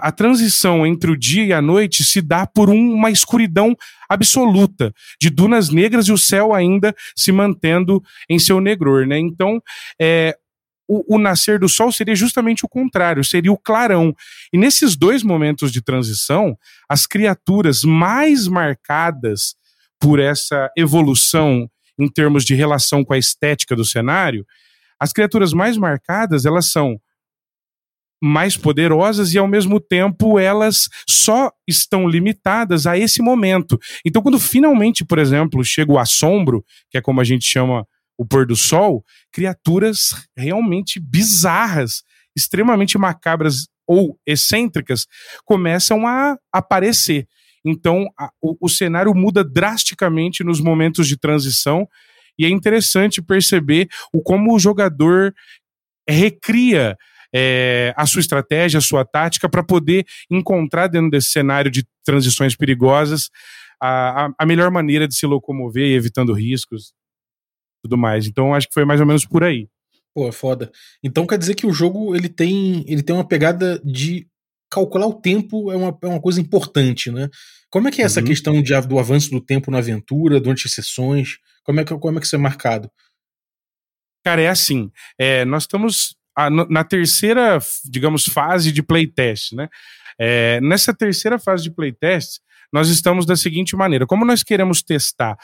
a 0.00 0.12
transição 0.12 0.86
entre 0.86 1.10
o 1.10 1.16
dia 1.16 1.44
e 1.44 1.52
a 1.52 1.60
noite 1.60 2.04
se 2.04 2.20
dá 2.20 2.46
por 2.46 2.70
uma 2.70 3.10
escuridão 3.10 3.76
absoluta, 4.08 4.92
de 5.20 5.30
dunas 5.30 5.70
negras 5.70 6.06
e 6.06 6.12
o 6.12 6.18
céu 6.18 6.54
ainda 6.54 6.94
se 7.16 7.32
mantendo 7.32 8.02
em 8.28 8.38
seu 8.38 8.60
negror, 8.60 9.06
né? 9.06 9.18
Então, 9.18 9.60
é, 10.00 10.36
o, 10.88 11.16
o, 11.16 11.18
nascer 11.18 11.58
do 11.58 11.68
sol 11.68 11.92
seria 11.92 12.14
justamente 12.14 12.64
o 12.64 12.68
contrário, 12.68 13.22
seria 13.22 13.52
o 13.52 13.58
clarão. 13.58 14.14
E 14.52 14.56
nesses 14.56 14.96
dois 14.96 15.22
momentos 15.22 15.70
de 15.70 15.82
transição, 15.82 16.56
as 16.88 17.06
criaturas 17.06 17.82
mais 17.82 18.48
marcadas 18.48 19.54
por 20.00 20.18
essa 20.18 20.70
evolução 20.76 21.68
em 21.98 22.08
termos 22.08 22.44
de 22.44 22.54
relação 22.54 23.04
com 23.04 23.12
a 23.12 23.18
estética 23.18 23.76
do 23.76 23.84
cenário, 23.84 24.46
as 24.98 25.12
criaturas 25.12 25.52
mais 25.52 25.76
marcadas, 25.76 26.46
elas 26.46 26.66
são 26.66 26.98
mais 28.22 28.56
poderosas 28.56 29.32
e 29.32 29.38
ao 29.38 29.46
mesmo 29.46 29.80
tempo 29.80 30.38
elas 30.38 30.88
só 31.08 31.50
estão 31.66 32.08
limitadas 32.08 32.86
a 32.86 32.98
esse 32.98 33.22
momento. 33.22 33.78
Então, 34.04 34.22
quando 34.22 34.38
finalmente, 34.38 35.04
por 35.04 35.18
exemplo, 35.18 35.64
chega 35.64 35.92
o 35.92 35.98
assombro, 35.98 36.64
que 36.90 36.98
é 36.98 37.00
como 37.00 37.20
a 37.20 37.24
gente 37.24 37.44
chama 37.44 37.86
o 38.18 38.26
pôr 38.26 38.44
do 38.46 38.56
sol, 38.56 39.04
criaturas 39.32 40.26
realmente 40.36 40.98
bizarras, 40.98 42.02
extremamente 42.36 42.98
macabras 42.98 43.68
ou 43.86 44.18
excêntricas 44.26 45.06
começam 45.44 46.06
a 46.06 46.36
aparecer. 46.52 47.26
Então, 47.64 48.06
a, 48.18 48.30
o, 48.42 48.56
o 48.60 48.68
cenário 48.68 49.14
muda 49.14 49.44
drasticamente 49.44 50.42
nos 50.42 50.60
momentos 50.60 51.06
de 51.06 51.16
transição 51.16 51.88
e 52.38 52.44
é 52.44 52.48
interessante 52.48 53.20
perceber 53.20 53.88
o 54.12 54.22
como 54.22 54.54
o 54.54 54.58
jogador 54.58 55.34
recria 56.08 56.96
é, 57.34 57.92
a 57.96 58.06
sua 58.06 58.20
estratégia, 58.20 58.78
a 58.78 58.82
sua 58.82 59.04
tática, 59.04 59.48
para 59.48 59.62
poder 59.62 60.06
encontrar 60.30 60.86
dentro 60.86 61.10
desse 61.10 61.30
cenário 61.30 61.70
de 61.70 61.84
transições 62.04 62.56
perigosas 62.56 63.28
a, 63.80 64.30
a, 64.38 64.46
melhor 64.46 64.70
maneira 64.70 65.06
de 65.06 65.14
se 65.14 65.26
locomover, 65.26 65.92
evitando 65.92 66.32
riscos 66.32 66.92
tudo 67.82 67.96
mais. 67.96 68.26
Então 68.26 68.54
acho 68.54 68.66
que 68.66 68.74
foi 68.74 68.84
mais 68.84 69.00
ou 69.00 69.06
menos 69.06 69.24
por 69.24 69.44
aí. 69.44 69.68
Pô, 70.14 70.28
é 70.28 70.32
foda. 70.32 70.70
Então 71.02 71.26
quer 71.26 71.38
dizer 71.38 71.54
que 71.54 71.66
o 71.66 71.72
jogo 71.72 72.14
ele 72.14 72.28
tem, 72.28 72.84
ele 72.88 73.02
tem 73.02 73.14
uma 73.14 73.26
pegada 73.26 73.80
de 73.84 74.26
calcular 74.70 75.06
o 75.06 75.14
tempo 75.14 75.70
é 75.72 75.76
uma, 75.76 75.96
é 76.02 76.06
uma 76.06 76.20
coisa 76.20 76.40
importante, 76.40 77.10
né? 77.10 77.28
Como 77.70 77.88
é 77.88 77.90
que 77.90 78.02
é 78.02 78.04
essa 78.04 78.20
uhum. 78.20 78.26
questão 78.26 78.62
de, 78.62 78.78
do 78.82 78.98
avanço 78.98 79.30
do 79.30 79.40
tempo 79.40 79.70
na 79.70 79.78
aventura, 79.78 80.40
durante 80.40 80.66
as 80.66 80.72
sessões? 80.72 81.38
Como 81.64 81.80
é 81.80 81.84
que, 81.84 81.96
como 81.98 82.18
é 82.18 82.20
que 82.20 82.26
isso 82.26 82.36
é 82.36 82.38
marcado? 82.38 82.90
Cara, 84.24 84.42
é 84.42 84.48
assim. 84.48 84.90
É, 85.18 85.44
nós 85.44 85.62
estamos 85.62 86.16
a, 86.38 86.48
na 86.48 86.84
terceira, 86.84 87.58
digamos, 87.84 88.24
fase 88.26 88.70
de 88.70 88.80
playtest, 88.80 89.54
né? 89.54 89.68
É, 90.16 90.60
nessa 90.60 90.94
terceira 90.94 91.36
fase 91.36 91.64
de 91.64 91.70
playtest, 91.72 92.38
nós 92.72 92.88
estamos 92.88 93.26
da 93.26 93.34
seguinte 93.34 93.74
maneira: 93.74 94.06
como 94.06 94.24
nós 94.24 94.44
queremos 94.44 94.80
testar 94.80 95.36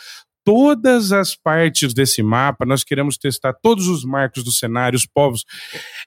todas 0.45 1.11
as 1.11 1.35
partes 1.35 1.93
desse 1.93 2.23
mapa, 2.23 2.65
nós 2.65 2.85
queremos 2.85 3.19
testar 3.19 3.55
todos 3.55 3.89
os 3.89 4.05
marcos 4.05 4.45
do 4.45 4.53
cenário, 4.53 4.97
os 4.97 5.05
povos. 5.07 5.45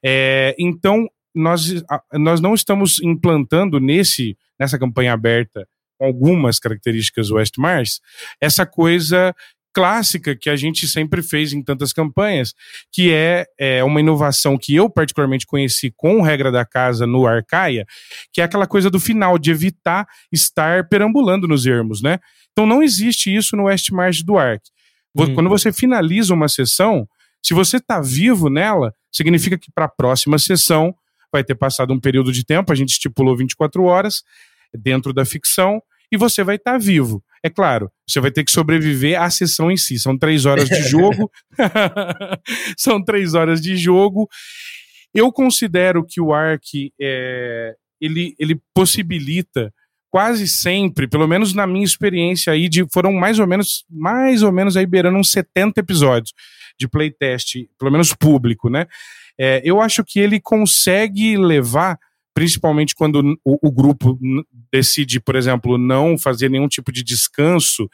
É, 0.01 0.55
então, 0.57 1.05
nós, 1.35 1.83
nós 2.13 2.39
não 2.39 2.53
estamos 2.53 3.01
implantando 3.01 3.81
nesse, 3.81 4.37
nessa 4.57 4.79
campanha 4.79 5.11
aberta 5.11 5.67
algumas 5.99 6.59
características 6.59 7.31
West 7.31 7.57
Mars, 7.57 7.99
essa 8.39 8.65
coisa 8.65 9.35
clássica 9.77 10.35
que 10.35 10.49
a 10.49 10.55
gente 10.55 10.87
sempre 10.87 11.21
fez 11.21 11.53
em 11.53 11.61
tantas 11.61 11.93
campanhas, 11.93 12.55
que 12.91 13.13
é, 13.13 13.45
é 13.59 13.83
uma 13.83 13.99
inovação 13.99 14.57
que 14.57 14.75
eu 14.75 14.89
particularmente 14.89 15.45
conheci 15.45 15.93
com 15.95 16.19
regra 16.19 16.51
da 16.51 16.65
casa 16.65 17.05
no 17.05 17.27
Arcaia, 17.27 17.85
que 18.33 18.41
é 18.41 18.43
aquela 18.43 18.65
coisa 18.65 18.89
do 18.89 18.99
final, 18.99 19.37
de 19.37 19.51
evitar 19.51 20.07
estar 20.31 20.89
perambulando 20.89 21.47
nos 21.47 21.67
ermos, 21.67 22.01
né? 22.01 22.17
Então 22.51 22.65
não 22.65 22.81
existe 22.81 23.31
isso 23.35 23.55
no 23.55 23.65
West 23.65 23.91
Margem 23.91 24.25
do 24.25 24.35
Ark. 24.35 24.63
Hum. 25.15 25.35
Quando 25.35 25.47
você 25.47 25.71
finaliza 25.71 26.33
uma 26.33 26.47
sessão, 26.47 27.07
se 27.45 27.53
você 27.53 27.77
está 27.77 28.01
vivo 28.01 28.49
nela, 28.49 28.91
significa 29.11 29.59
que 29.59 29.71
para 29.71 29.85
a 29.85 29.89
próxima 29.89 30.39
sessão 30.39 30.91
vai 31.31 31.43
ter 31.43 31.53
passado 31.53 31.93
um 31.93 31.99
período 31.99 32.31
de 32.31 32.43
tempo, 32.43 32.71
a 32.71 32.75
gente 32.75 32.89
estipulou 32.89 33.37
24 33.37 33.83
horas 33.83 34.23
dentro 34.73 35.13
da 35.13 35.23
ficção, 35.23 35.79
e 36.11 36.17
você 36.17 36.43
vai 36.43 36.55
estar 36.55 36.73
tá 36.73 36.77
vivo. 36.79 37.23
É 37.43 37.49
claro, 37.49 37.91
você 38.07 38.19
vai 38.19 38.31
ter 38.31 38.43
que 38.43 38.51
sobreviver 38.51 39.21
à 39.21 39.29
sessão 39.29 39.71
em 39.71 39.77
si. 39.77 39.99
São 39.99 40.17
três 40.17 40.45
horas 40.45 40.67
de 40.67 40.81
jogo. 40.89 41.31
São 42.77 43.03
três 43.03 43.33
horas 43.33 43.61
de 43.61 43.75
jogo. 43.75 44.27
Eu 45.13 45.31
considero 45.31 46.05
que 46.05 46.19
o 46.19 46.33
Ark 46.33 46.91
é, 46.99 47.73
ele, 48.01 48.35
ele 48.39 48.59
possibilita 48.73 49.73
quase 50.09 50.47
sempre, 50.47 51.07
pelo 51.07 51.27
menos 51.27 51.53
na 51.53 51.67
minha 51.67 51.85
experiência 51.85 52.53
aí, 52.53 52.69
de, 52.69 52.85
foram 52.91 53.13
mais 53.13 53.39
ou 53.39 53.47
menos, 53.47 53.85
mais 53.89 54.41
ou 54.41 54.51
menos 54.51 54.77
aí 54.77 54.85
beirando 54.85 55.17
uns 55.17 55.31
70 55.31 55.79
episódios 55.79 56.33
de 56.79 56.87
playtest, 56.87 57.55
pelo 57.77 57.91
menos 57.91 58.13
público, 58.13 58.69
né? 58.69 58.85
É, 59.39 59.61
eu 59.63 59.81
acho 59.81 60.03
que 60.03 60.19
ele 60.19 60.39
consegue 60.39 61.37
levar 61.37 61.99
principalmente 62.37 62.93
quando 62.93 63.35
o, 63.43 63.67
o, 63.67 63.71
grupo 63.71 64.15
decide, 64.71 65.19
por 65.19 65.35
exemplo, 65.35 65.75
não 65.75 66.19
fazer 66.19 66.51
nenhum 66.51 66.67
tipo 66.67 66.91
de 66.91 67.03
descanso, 67.03 67.89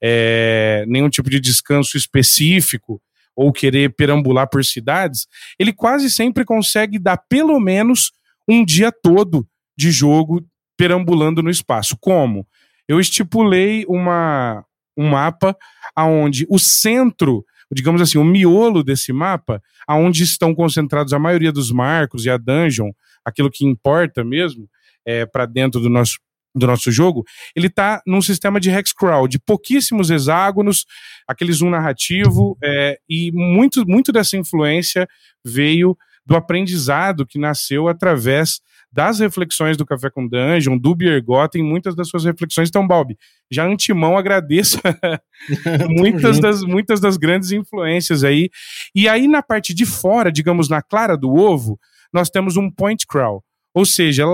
é, 0.00 0.84
nenhum 0.86 1.10
tipo 1.10 1.28
de 1.28 1.40
descanso 1.40 1.96
específico, 1.96 3.02
ou 3.34 3.52
querer 3.52 3.92
perambular 3.96 4.48
por 4.48 4.64
cidades, 4.64 5.26
ele 5.58 5.72
quase 5.72 6.08
sempre 6.10 6.44
consegue 6.44 6.96
dar 6.96 7.16
pelo 7.28 7.58
menos 7.58 8.12
um 8.48 8.64
dia 8.64 8.92
todo 8.92 9.44
de 9.76 9.90
jogo 9.90 10.46
perambulando 10.76 11.42
no 11.42 11.50
espaço. 11.50 11.96
Como? 12.00 12.46
Eu 12.86 13.00
estipulei 13.00 13.84
uma, 13.88 14.64
um 14.96 15.08
mapa 15.08 15.56
aonde 15.96 16.46
o 16.48 16.56
centro 16.56 17.44
digamos 17.70 18.00
assim, 18.00 18.16
o 18.16 18.24
miolo 18.24 18.82
desse 18.82 19.12
mapa, 19.12 19.62
aonde 19.86 20.22
estão 20.22 20.54
concentrados 20.54 21.12
a 21.12 21.18
maioria 21.18 21.52
dos 21.52 21.70
marcos 21.70 22.24
e 22.24 22.30
a 22.30 22.38
dungeon, 22.38 22.90
aquilo 23.28 23.50
que 23.50 23.64
importa 23.64 24.24
mesmo 24.24 24.68
é, 25.06 25.24
para 25.26 25.46
dentro 25.46 25.80
do 25.80 25.88
nosso 25.88 26.18
do 26.54 26.66
nosso 26.66 26.90
jogo, 26.90 27.24
ele 27.54 27.68
está 27.68 28.02
num 28.06 28.20
sistema 28.20 28.58
de 28.58 28.70
hexcrawl, 28.70 29.28
de 29.28 29.38
pouquíssimos 29.38 30.10
hexágonos, 30.10 30.86
aquele 31.26 31.52
zoom 31.52 31.70
narrativo, 31.70 32.56
é, 32.64 32.98
e 33.08 33.30
muito, 33.32 33.86
muito 33.86 34.10
dessa 34.10 34.36
influência 34.36 35.06
veio 35.44 35.96
do 36.26 36.34
aprendizado 36.34 37.26
que 37.26 37.38
nasceu 37.38 37.86
através 37.86 38.60
das 38.90 39.18
reflexões 39.18 39.76
do 39.76 39.84
Café 39.84 40.10
com 40.10 40.26
Dungeon, 40.26 40.78
do 40.78 40.94
Biergotten, 40.94 41.62
muitas 41.62 41.94
das 41.94 42.08
suas 42.08 42.24
reflexões. 42.24 42.68
Então, 42.68 42.86
Bob, 42.86 43.16
já 43.50 43.64
antemão 43.64 44.16
agradeço 44.16 44.78
muitas, 45.88 46.40
das, 46.40 46.62
muitas 46.62 47.00
das 47.00 47.16
grandes 47.16 47.52
influências 47.52 48.24
aí. 48.24 48.50
E 48.94 49.08
aí, 49.08 49.28
na 49.28 49.42
parte 49.42 49.74
de 49.74 49.84
fora, 49.84 50.32
digamos, 50.32 50.68
na 50.68 50.82
clara 50.82 51.16
do 51.16 51.34
ovo, 51.34 51.78
nós 52.12 52.30
temos 52.30 52.56
um 52.56 52.70
point 52.70 53.06
crawl. 53.06 53.42
Ou 53.74 53.84
seja, 53.84 54.24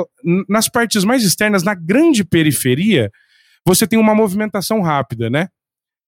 nas 0.48 0.68
partes 0.68 1.04
mais 1.04 1.22
externas, 1.22 1.62
na 1.62 1.74
grande 1.74 2.24
periferia, 2.24 3.10
você 3.66 3.86
tem 3.86 3.98
uma 3.98 4.14
movimentação 4.14 4.80
rápida, 4.80 5.28
né? 5.28 5.48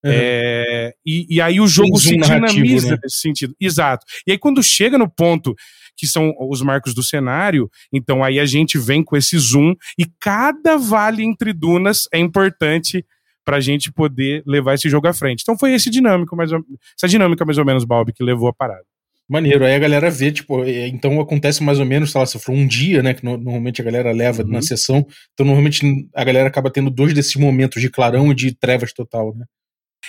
Uhum. 0.05 0.13
É, 0.13 0.95
e, 1.05 1.27
e, 1.37 1.41
aí 1.41 1.61
o 1.61 1.67
jogo 1.67 1.99
se 1.99 2.17
dinamiza 2.17 2.93
né? 2.93 2.99
nesse 3.03 3.19
sentido. 3.19 3.55
Exato. 3.61 4.05
E 4.27 4.33
aí, 4.33 4.39
quando 4.39 4.63
chega 4.63 4.97
no 4.97 5.11
ponto 5.11 5.55
que 5.97 6.07
são 6.07 6.35
os 6.39 6.61
marcos 6.61 6.95
do 6.95 7.03
cenário, 7.03 7.71
então 7.93 8.23
aí 8.23 8.39
a 8.39 8.45
gente 8.45 8.79
vem 8.79 9.03
com 9.03 9.17
esse 9.17 9.37
zoom 9.39 9.75
e 9.99 10.07
cada 10.21 10.77
vale 10.77 11.25
entre 11.25 11.53
dunas 11.53 12.07
é 12.13 12.19
importante 12.19 13.05
para 13.45 13.57
a 13.57 13.61
gente 13.61 13.91
poder 13.91 14.43
levar 14.47 14.75
esse 14.75 14.89
jogo 14.91 15.09
à 15.09 15.13
frente. 15.13 15.41
Então 15.43 15.59
foi 15.59 15.73
esse 15.73 15.89
dinâmico, 15.89 16.37
mais 16.37 16.53
ou, 16.53 16.63
essa 16.97 17.09
dinâmica 17.09 17.45
mais 17.45 17.57
ou 17.59 17.65
menos, 17.65 17.85
Balbi, 17.85 18.13
que 18.13 18.23
levou 18.23 18.49
a 18.49 18.53
parada. 18.53 18.85
Maneiro, 19.29 19.65
aí 19.65 19.75
a 19.75 19.79
galera 19.79 20.09
vê, 20.09 20.31
tipo, 20.31 20.63
é, 20.63 20.87
então 20.87 21.21
acontece 21.21 21.63
mais 21.63 21.81
ou 21.81 21.85
menos, 21.85 22.13
sei 22.13 22.21
lá, 22.21 22.27
se 22.27 22.39
for 22.39 22.53
um 22.53 22.67
dia, 22.67 23.03
né, 23.03 23.13
que 23.13 23.25
no, 23.25 23.37
normalmente 23.37 23.83
a 23.83 23.85
galera 23.85 24.13
leva 24.13 24.43
uhum. 24.43 24.51
na 24.51 24.63
sessão, 24.63 25.05
então 25.33 25.45
normalmente 25.45 26.09
a 26.15 26.23
galera 26.23 26.49
acaba 26.49 26.71
tendo 26.71 26.91
dois 26.91 27.13
desses 27.13 27.35
momentos 27.35 27.83
de 27.83 27.91
clarão 27.91 28.31
e 28.31 28.35
de 28.35 28.55
trevas 28.55 28.93
total, 28.93 29.35
né? 29.35 29.45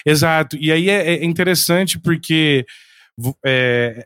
Exato, 0.06 0.56
e 0.58 0.72
aí 0.72 0.90
é, 0.90 1.16
é 1.16 1.26
interessante 1.26 2.00
porque 2.00 2.64
é, 3.44 4.06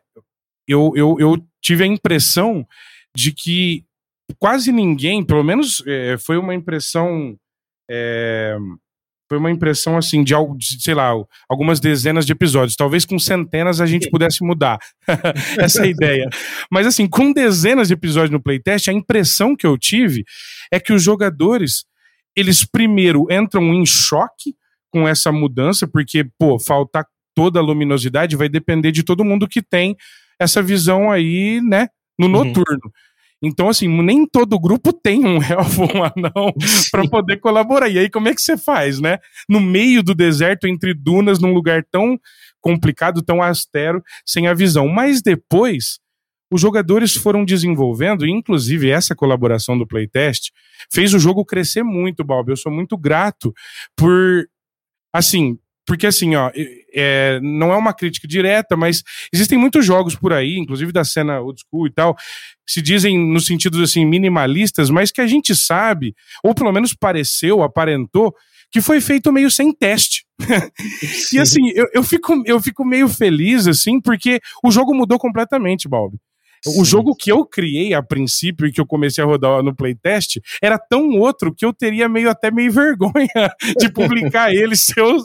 eu, 0.65 0.93
eu, 0.95 1.17
eu 1.19 1.45
tive 1.61 1.83
a 1.83 1.87
impressão 1.87 2.65
de 3.13 3.33
que 3.33 3.83
quase 4.39 4.71
ninguém, 4.71 5.25
pelo 5.25 5.43
menos 5.43 5.83
é, 5.85 6.17
foi 6.17 6.37
uma 6.37 6.55
impressão 6.55 7.35
é, 7.89 8.55
foi 9.31 9.37
uma 9.37 9.49
impressão 9.49 9.97
assim 9.97 10.25
de, 10.25 10.33
de, 10.57 10.83
sei 10.83 10.93
lá, 10.93 11.13
algumas 11.47 11.79
dezenas 11.79 12.25
de 12.25 12.33
episódios. 12.33 12.75
Talvez 12.75 13.05
com 13.05 13.17
centenas 13.17 13.79
a 13.79 13.85
gente 13.85 14.09
pudesse 14.09 14.43
mudar 14.43 14.77
essa 15.57 15.87
ideia. 15.87 16.27
Mas 16.69 16.85
assim, 16.85 17.07
com 17.07 17.31
dezenas 17.31 17.87
de 17.87 17.93
episódios 17.93 18.29
no 18.29 18.43
playtest, 18.43 18.89
a 18.89 18.93
impressão 18.93 19.55
que 19.55 19.65
eu 19.65 19.77
tive 19.77 20.25
é 20.69 20.81
que 20.81 20.91
os 20.91 21.01
jogadores 21.01 21.85
eles 22.35 22.65
primeiro 22.65 23.25
entram 23.31 23.73
em 23.73 23.85
choque 23.85 24.53
com 24.91 25.07
essa 25.07 25.31
mudança, 25.31 25.87
porque 25.87 26.25
pô, 26.37 26.59
faltar 26.59 27.05
toda 27.33 27.57
a 27.57 27.63
luminosidade 27.63 28.35
vai 28.35 28.49
depender 28.49 28.91
de 28.91 29.01
todo 29.01 29.23
mundo 29.23 29.47
que 29.47 29.61
tem 29.61 29.95
essa 30.37 30.61
visão 30.61 31.09
aí, 31.09 31.61
né, 31.61 31.87
no 32.19 32.25
uhum. 32.25 32.31
noturno. 32.33 32.81
Uhum. 32.83 32.91
Então, 33.43 33.69
assim, 33.69 33.87
nem 33.87 34.25
todo 34.25 34.59
grupo 34.59 34.93
tem 34.93 35.25
um 35.25 35.41
elfo, 35.41 35.83
um 35.83 36.03
anão, 36.03 36.53
para 36.91 37.07
poder 37.09 37.37
colaborar. 37.37 37.89
E 37.89 37.97
aí, 37.97 38.09
como 38.09 38.29
é 38.29 38.35
que 38.35 38.41
você 38.41 38.55
faz, 38.55 38.99
né? 38.99 39.17
No 39.49 39.59
meio 39.59 40.03
do 40.03 40.13
deserto, 40.13 40.67
entre 40.67 40.93
dunas, 40.93 41.39
num 41.39 41.53
lugar 41.53 41.83
tão 41.91 42.19
complicado, 42.59 43.23
tão 43.23 43.41
austero, 43.41 44.03
sem 44.25 44.47
a 44.47 44.53
visão. 44.53 44.87
Mas 44.87 45.21
depois, 45.21 45.99
os 46.51 46.61
jogadores 46.61 47.15
foram 47.15 47.43
desenvolvendo, 47.43 48.27
inclusive 48.27 48.89
essa 48.89 49.15
colaboração 49.15 49.77
do 49.77 49.87
playtest, 49.87 50.51
fez 50.93 51.13
o 51.13 51.19
jogo 51.19 51.43
crescer 51.43 51.81
muito, 51.81 52.23
Bob. 52.23 52.49
Eu 52.49 52.57
sou 52.57 52.71
muito 52.71 52.95
grato 52.97 53.53
por, 53.95 54.47
assim, 55.11 55.57
porque 55.85 56.07
assim, 56.07 56.35
ó, 56.35 56.51
é, 56.93 57.39
não 57.41 57.71
é 57.73 57.77
uma 57.77 57.93
crítica 57.93 58.27
direta, 58.27 58.77
mas 58.77 59.03
existem 59.33 59.57
muitos 59.57 59.85
jogos 59.85 60.15
por 60.15 60.31
aí, 60.33 60.57
inclusive 60.57 60.91
da 60.91 61.03
cena 61.03 61.39
old 61.39 61.59
school 61.61 61.87
e 61.87 61.91
tal, 61.91 62.15
que 62.15 62.73
se 62.73 62.81
dizem 62.81 63.17
no 63.17 63.39
sentido 63.39 63.81
assim 63.81 64.05
minimalistas, 64.05 64.89
mas 64.89 65.11
que 65.11 65.21
a 65.21 65.27
gente 65.27 65.55
sabe, 65.55 66.15
ou 66.43 66.53
pelo 66.53 66.71
menos 66.71 66.93
pareceu, 66.93 67.63
aparentou, 67.63 68.33
que 68.71 68.79
foi 68.79 69.01
feito 69.01 69.33
meio 69.33 69.51
sem 69.51 69.73
teste. 69.73 70.25
e 71.33 71.39
assim, 71.39 71.69
eu, 71.75 71.87
eu, 71.93 72.03
fico, 72.03 72.41
eu 72.45 72.59
fico 72.61 72.85
meio 72.85 73.09
feliz, 73.09 73.67
assim, 73.67 73.99
porque 73.99 74.39
o 74.63 74.71
jogo 74.71 74.93
mudou 74.93 75.19
completamente, 75.19 75.89
Balbi. 75.89 76.17
O 76.67 76.85
jogo 76.85 77.15
que 77.15 77.31
eu 77.31 77.45
criei 77.45 77.93
a 77.93 78.03
princípio 78.03 78.67
e 78.67 78.71
que 78.71 78.79
eu 78.79 78.85
comecei 78.85 79.23
a 79.23 79.27
rodar 79.27 79.63
no 79.63 79.75
playtest 79.75 80.39
era 80.61 80.77
tão 80.77 81.09
outro 81.11 81.53
que 81.53 81.65
eu 81.65 81.73
teria 81.73 82.07
meio 82.07 82.29
até 82.29 82.51
meio 82.51 82.71
vergonha 82.71 83.27
de 83.79 83.89
publicar 83.89 84.53
ele 84.53 84.75
se 84.75 84.93
eu, 84.97 85.17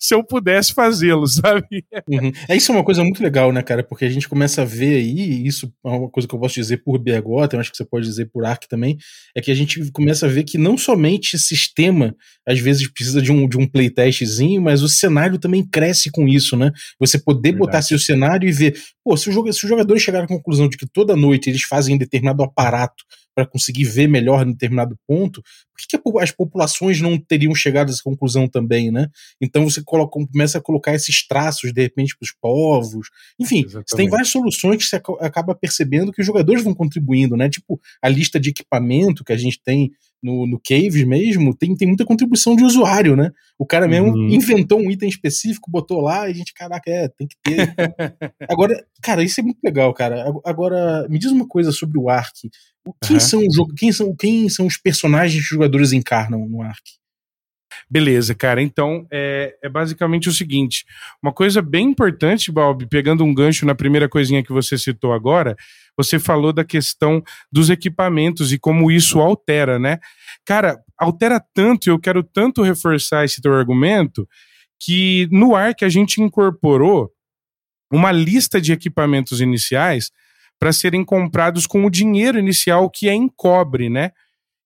se 0.00 0.14
eu 0.14 0.24
pudesse 0.24 0.72
fazê-lo, 0.72 1.26
sabe? 1.26 1.84
Uhum. 2.08 2.32
É 2.48 2.56
isso 2.56 2.72
é 2.72 2.74
uma 2.74 2.84
coisa 2.84 3.02
muito 3.02 3.22
legal, 3.22 3.52
né, 3.52 3.62
cara? 3.62 3.82
Porque 3.82 4.04
a 4.04 4.08
gente 4.08 4.28
começa 4.28 4.62
a 4.62 4.64
ver 4.64 4.96
aí, 4.96 5.46
isso 5.46 5.72
é 5.84 5.88
uma 5.88 6.08
coisa 6.08 6.28
que 6.28 6.34
eu 6.34 6.38
posso 6.38 6.54
dizer 6.54 6.78
por 6.78 6.98
BH, 6.98 7.52
eu 7.52 7.60
acho 7.60 7.70
que 7.70 7.76
você 7.76 7.84
pode 7.84 8.06
dizer 8.06 8.26
por 8.26 8.44
Ark 8.44 8.66
também, 8.68 8.96
é 9.34 9.40
que 9.40 9.50
a 9.50 9.54
gente 9.54 9.90
começa 9.92 10.26
a 10.26 10.28
ver 10.28 10.44
que 10.44 10.56
não 10.56 10.78
somente 10.78 11.38
sistema 11.38 12.14
às 12.46 12.58
vezes 12.58 12.90
precisa 12.90 13.20
de 13.20 13.30
um, 13.30 13.48
de 13.48 13.58
um 13.58 13.66
playtestzinho, 13.66 14.60
mas 14.60 14.82
o 14.82 14.88
cenário 14.88 15.38
também 15.38 15.64
cresce 15.64 16.10
com 16.10 16.26
isso, 16.26 16.56
né? 16.56 16.72
Você 16.98 17.18
poder 17.18 17.50
Verdade. 17.50 17.58
botar 17.58 17.82
seu 17.82 17.98
cenário 17.98 18.48
e 18.48 18.52
ver, 18.52 18.76
pô, 19.04 19.16
se, 19.16 19.30
o, 19.30 19.52
se 19.52 19.64
os 19.64 19.68
jogadores 19.68 20.02
chegarem 20.02 20.24
à 20.24 20.28
conclusão 20.28 20.68
de 20.70 20.76
que 20.76 20.86
toda 20.86 21.16
noite 21.16 21.50
eles 21.50 21.62
fazem 21.62 21.98
determinado 21.98 22.42
aparato 22.42 23.04
para 23.34 23.46
conseguir 23.46 23.84
ver 23.84 24.08
melhor 24.08 24.46
em 24.46 24.52
determinado 24.52 24.98
ponto, 25.06 25.42
por 25.42 25.76
que, 25.78 25.98
que, 25.98 26.18
as 26.20 26.30
populações 26.30 27.00
não 27.00 27.18
teriam 27.18 27.54
chegado 27.54 27.88
a 27.88 27.92
essa 27.92 28.02
conclusão 28.02 28.48
também, 28.48 28.90
né? 28.90 29.08
Então 29.40 29.64
você 29.64 29.82
coloca, 29.82 30.18
começa 30.30 30.58
a 30.58 30.60
colocar 30.60 30.94
esses 30.94 31.26
traços, 31.26 31.72
de 31.72 31.80
repente, 31.80 32.16
para 32.16 32.24
os 32.24 32.32
povos. 32.40 33.08
Enfim, 33.38 33.64
você 33.66 33.96
tem 33.96 34.08
várias 34.08 34.28
soluções 34.28 34.76
que 34.76 34.84
você 34.84 34.96
acaba 35.20 35.54
percebendo 35.54 36.12
que 36.12 36.20
os 36.20 36.26
jogadores 36.26 36.62
vão 36.62 36.74
contribuindo, 36.74 37.36
né? 37.36 37.48
Tipo, 37.48 37.80
a 38.02 38.08
lista 38.08 38.38
de 38.38 38.50
equipamento 38.50 39.24
que 39.24 39.32
a 39.32 39.36
gente 39.36 39.60
tem 39.62 39.90
no, 40.22 40.46
no 40.46 40.60
Caves 40.60 41.04
mesmo, 41.04 41.54
tem, 41.54 41.74
tem 41.74 41.88
muita 41.88 42.04
contribuição 42.04 42.54
de 42.54 42.64
usuário, 42.64 43.16
né? 43.16 43.30
O 43.58 43.66
cara 43.66 43.88
mesmo 43.88 44.08
uhum. 44.08 44.28
inventou 44.28 44.78
um 44.78 44.90
item 44.90 45.08
específico, 45.08 45.70
botou 45.70 46.00
lá 46.00 46.28
e 46.28 46.32
a 46.32 46.34
gente, 46.34 46.52
caraca, 46.52 46.90
é, 46.90 47.08
tem 47.08 47.26
que 47.26 47.36
ter. 47.42 47.74
Agora, 48.48 48.84
cara, 49.02 49.22
isso 49.22 49.40
é 49.40 49.42
muito 49.42 49.58
legal, 49.62 49.92
cara. 49.94 50.32
Agora, 50.44 51.06
me 51.08 51.18
diz 51.18 51.30
uma 51.30 51.46
coisa 51.46 51.72
sobre 51.72 51.98
o 51.98 52.08
Ark. 52.08 52.50
Quem, 53.02 53.16
uhum. 53.16 53.20
são, 53.20 53.40
quem, 53.76 53.92
são, 53.92 54.16
quem 54.16 54.48
são 54.48 54.66
os 54.66 54.76
personagens 54.76 55.34
que 55.34 55.40
os 55.40 55.48
jogadores 55.48 55.92
encarnam 55.92 56.46
no 56.48 56.62
Ark? 56.62 56.99
Beleza, 57.88 58.34
cara. 58.34 58.62
Então, 58.62 59.06
é, 59.10 59.56
é, 59.62 59.68
basicamente 59.68 60.28
o 60.28 60.32
seguinte: 60.32 60.84
uma 61.22 61.32
coisa 61.32 61.62
bem 61.62 61.86
importante, 61.88 62.50
Bob, 62.50 62.86
pegando 62.86 63.24
um 63.24 63.34
gancho 63.34 63.64
na 63.64 63.74
primeira 63.74 64.08
coisinha 64.08 64.42
que 64.42 64.52
você 64.52 64.76
citou 64.76 65.12
agora, 65.12 65.56
você 65.96 66.18
falou 66.18 66.52
da 66.52 66.64
questão 66.64 67.22
dos 67.50 67.70
equipamentos 67.70 68.52
e 68.52 68.58
como 68.58 68.90
isso 68.90 69.20
altera, 69.20 69.78
né? 69.78 69.98
Cara, 70.44 70.78
altera 70.98 71.40
tanto, 71.54 71.88
e 71.88 71.90
eu 71.90 71.98
quero 71.98 72.22
tanto 72.22 72.62
reforçar 72.62 73.24
esse 73.24 73.40
teu 73.40 73.54
argumento, 73.54 74.28
que 74.78 75.28
no 75.30 75.54
ar 75.54 75.74
que 75.74 75.84
a 75.84 75.88
gente 75.88 76.22
incorporou 76.22 77.10
uma 77.92 78.12
lista 78.12 78.60
de 78.60 78.72
equipamentos 78.72 79.40
iniciais 79.40 80.10
para 80.58 80.72
serem 80.72 81.04
comprados 81.04 81.66
com 81.66 81.84
o 81.84 81.90
dinheiro 81.90 82.38
inicial 82.38 82.88
que 82.88 83.08
é 83.08 83.14
em 83.14 83.28
cobre, 83.28 83.88
né? 83.88 84.12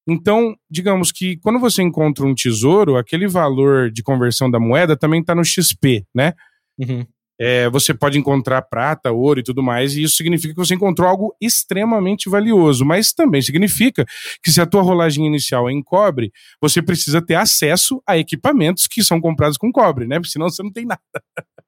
Então, 0.07 0.55
digamos 0.71 1.11
que 1.11 1.39
quando 1.39 1.59
você 1.59 1.83
encontra 1.83 2.27
um 2.27 2.35
tesouro, 2.35 2.97
aquele 2.97 3.27
valor 3.27 3.91
de 3.91 4.03
conversão 4.03 4.51
da 4.51 4.61
moeda 4.61 4.97
também 4.97 5.21
está 5.21 5.35
no 5.35 5.45
XP, 5.45 6.05
né? 6.15 6.35
Uhum. 6.79 7.07
É, 7.41 7.69
você 7.69 7.93
pode 7.93 8.17
encontrar 8.17 8.63
prata, 8.63 9.11
ouro 9.11 9.41
e 9.41 9.43
tudo 9.43 9.63
mais, 9.63 9.97
e 9.97 10.03
isso 10.05 10.17
significa 10.17 10.55
que 10.55 10.59
você 10.59 10.75
encontrou 10.75 11.09
algo 11.09 11.35
extremamente 11.41 12.31
valioso, 12.31 12.85
mas 12.85 13.13
também 13.13 13.43
significa 13.43 14.05
que 14.43 14.53
se 14.53 14.61
a 14.61 14.67
tua 14.67 14.83
rolagem 14.83 15.27
inicial 15.27 15.69
é 15.69 15.73
em 15.73 15.83
cobre, 15.83 16.31
você 16.61 16.81
precisa 16.81 17.21
ter 17.21 17.35
acesso 17.35 18.01
a 18.07 18.17
equipamentos 18.17 18.87
que 18.87 19.03
são 19.03 19.21
comprados 19.21 19.59
com 19.59 19.73
cobre, 19.73 20.07
né? 20.07 20.21
Porque 20.21 20.31
senão 20.31 20.49
você 20.49 20.63
não 20.63 20.71
tem 20.71 20.87
nada. 20.87 21.01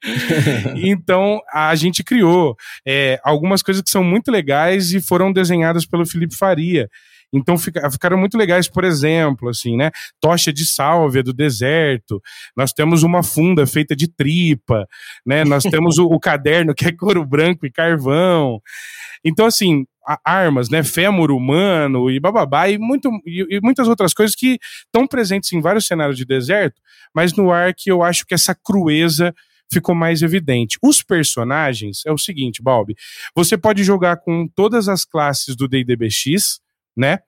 então, 0.76 1.40
a 1.52 1.75
gente 1.75 2.05
criou 2.05 2.55
é, 2.87 3.19
algumas 3.25 3.61
coisas 3.61 3.83
que 3.83 3.90
são 3.90 4.05
muito 4.05 4.31
legais 4.31 4.93
e 4.93 5.00
foram 5.00 5.33
desenhadas 5.33 5.85
pelo 5.85 6.07
Felipe 6.07 6.37
Faria. 6.37 6.88
Então 7.33 7.59
fica, 7.59 7.90
ficaram 7.90 8.16
muito 8.16 8.37
legais, 8.37 8.68
por 8.68 8.85
exemplo, 8.85 9.49
assim, 9.49 9.76
né? 9.76 9.90
Tocha 10.21 10.52
de 10.52 10.64
sálvia 10.64 11.23
do 11.23 11.33
deserto. 11.33 12.21
Nós 12.56 12.73
temos 12.73 13.02
uma 13.02 13.23
funda 13.23 13.66
feita 13.66 13.95
de 13.95 14.09
tripa, 14.09 14.87
né? 15.25 15.45
Nós 15.45 15.62
temos 15.64 15.99
o, 15.99 16.06
o 16.06 16.21
caderno 16.21 16.75
que 16.75 16.87
é 16.87 16.92
couro 16.92 17.25
branco 17.25 17.66
e 17.66 17.71
carvão. 17.71 18.61
Então, 19.25 19.47
assim, 19.47 19.85
armas, 20.25 20.71
né, 20.71 20.85
fêmur 20.85 21.33
humano 21.33 22.11
e 22.11 22.21
bababá 22.21 22.68
e, 22.68 22.78
muito, 22.78 23.11
e, 23.26 23.56
e 23.56 23.61
muitas 23.61 23.88
outras 23.88 24.14
coisas 24.14 24.37
que 24.37 24.59
estão 24.85 25.06
presentes 25.06 25.52
em 25.52 25.61
vários 25.61 25.87
cenários 25.87 26.16
de 26.16 26.25
deserto, 26.25 26.80
mas 27.14 27.35
no 27.35 27.50
ar 27.50 27.75
que 27.75 27.90
eu 27.90 28.02
acho 28.02 28.25
que 28.25 28.35
essa 28.35 28.54
crueza 28.54 29.35
ficou 29.71 29.95
mais 29.95 30.23
evidente. 30.23 30.78
Os 30.83 31.02
personagens 31.02 32.02
é 32.06 32.12
o 32.12 32.18
seguinte, 32.18 32.62
Balbi, 32.62 32.95
você 33.35 33.59
pode 33.59 33.83
jogar 33.83 34.18
com 34.18 34.47
todas 34.47 34.88
as 34.88 35.04
classes 35.04 35.56
do 35.56 35.66
D&D-BX, 35.66 36.61
né? 36.96 37.18